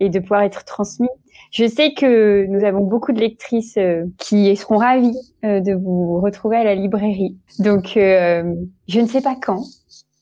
[0.00, 1.08] et de pouvoir être transmis
[1.52, 6.18] je sais que nous avons beaucoup de lectrices euh, qui seront ravies euh, de vous
[6.20, 7.36] retrouver à la librairie.
[7.58, 8.54] Donc, euh,
[8.88, 9.62] je ne sais pas quand,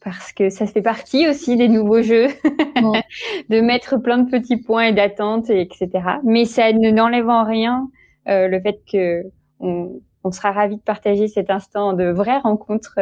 [0.03, 2.27] parce que ça fait partie aussi des nouveaux jeux,
[3.49, 5.89] de mettre plein de petits points et d'attentes, etc.
[6.25, 7.89] Mais ça ne n'enlève en rien
[8.27, 9.23] le fait que
[9.59, 12.99] on, on sera ravis de partager cet instant de vraie rencontre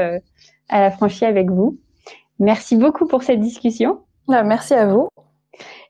[0.68, 1.78] à la franchise avec vous.
[2.38, 4.00] Merci beaucoup pour cette discussion.
[4.26, 5.08] Bah, merci à vous.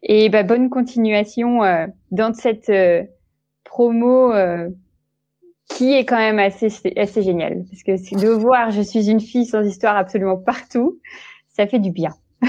[0.03, 3.05] Et bah, bonne continuation euh, dans cette euh,
[3.65, 4.69] promo euh,
[5.69, 9.45] qui est quand même assez assez géniale parce que de voir je suis une fille
[9.45, 10.99] sans histoire absolument partout,
[11.49, 12.15] ça fait du bien.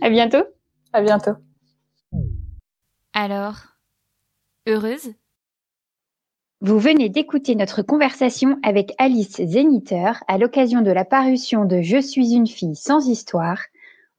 [0.00, 0.44] à bientôt.
[0.92, 1.32] À bientôt.
[3.14, 3.56] Alors,
[4.66, 5.12] heureuse?
[6.60, 12.00] Vous venez d'écouter notre conversation avec Alice Zeniter à l'occasion de la parution de Je
[12.00, 13.58] suis une fille sans histoire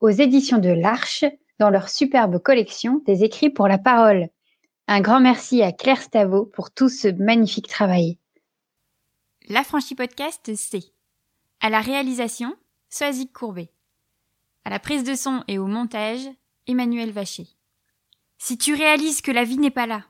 [0.03, 1.23] aux éditions de l'Arche
[1.59, 4.27] dans leur superbe collection des écrits pour la parole.
[4.89, 8.17] Un grand merci à Claire Stavo pour tout ce magnifique travail.
[9.47, 10.83] La franchise podcast, c'est
[11.61, 12.53] à la réalisation,
[12.89, 13.71] Soazic Courbet.
[14.65, 16.27] À la prise de son et au montage,
[16.67, 17.47] Emmanuel Vacher.
[18.37, 20.03] Si tu réalises que la vie n'est pas là,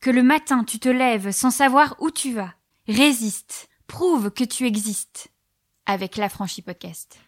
[0.00, 2.54] que le matin tu te lèves sans savoir où tu vas,
[2.86, 5.32] résiste, prouve que tu existes
[5.84, 7.18] avec la franchise podcast.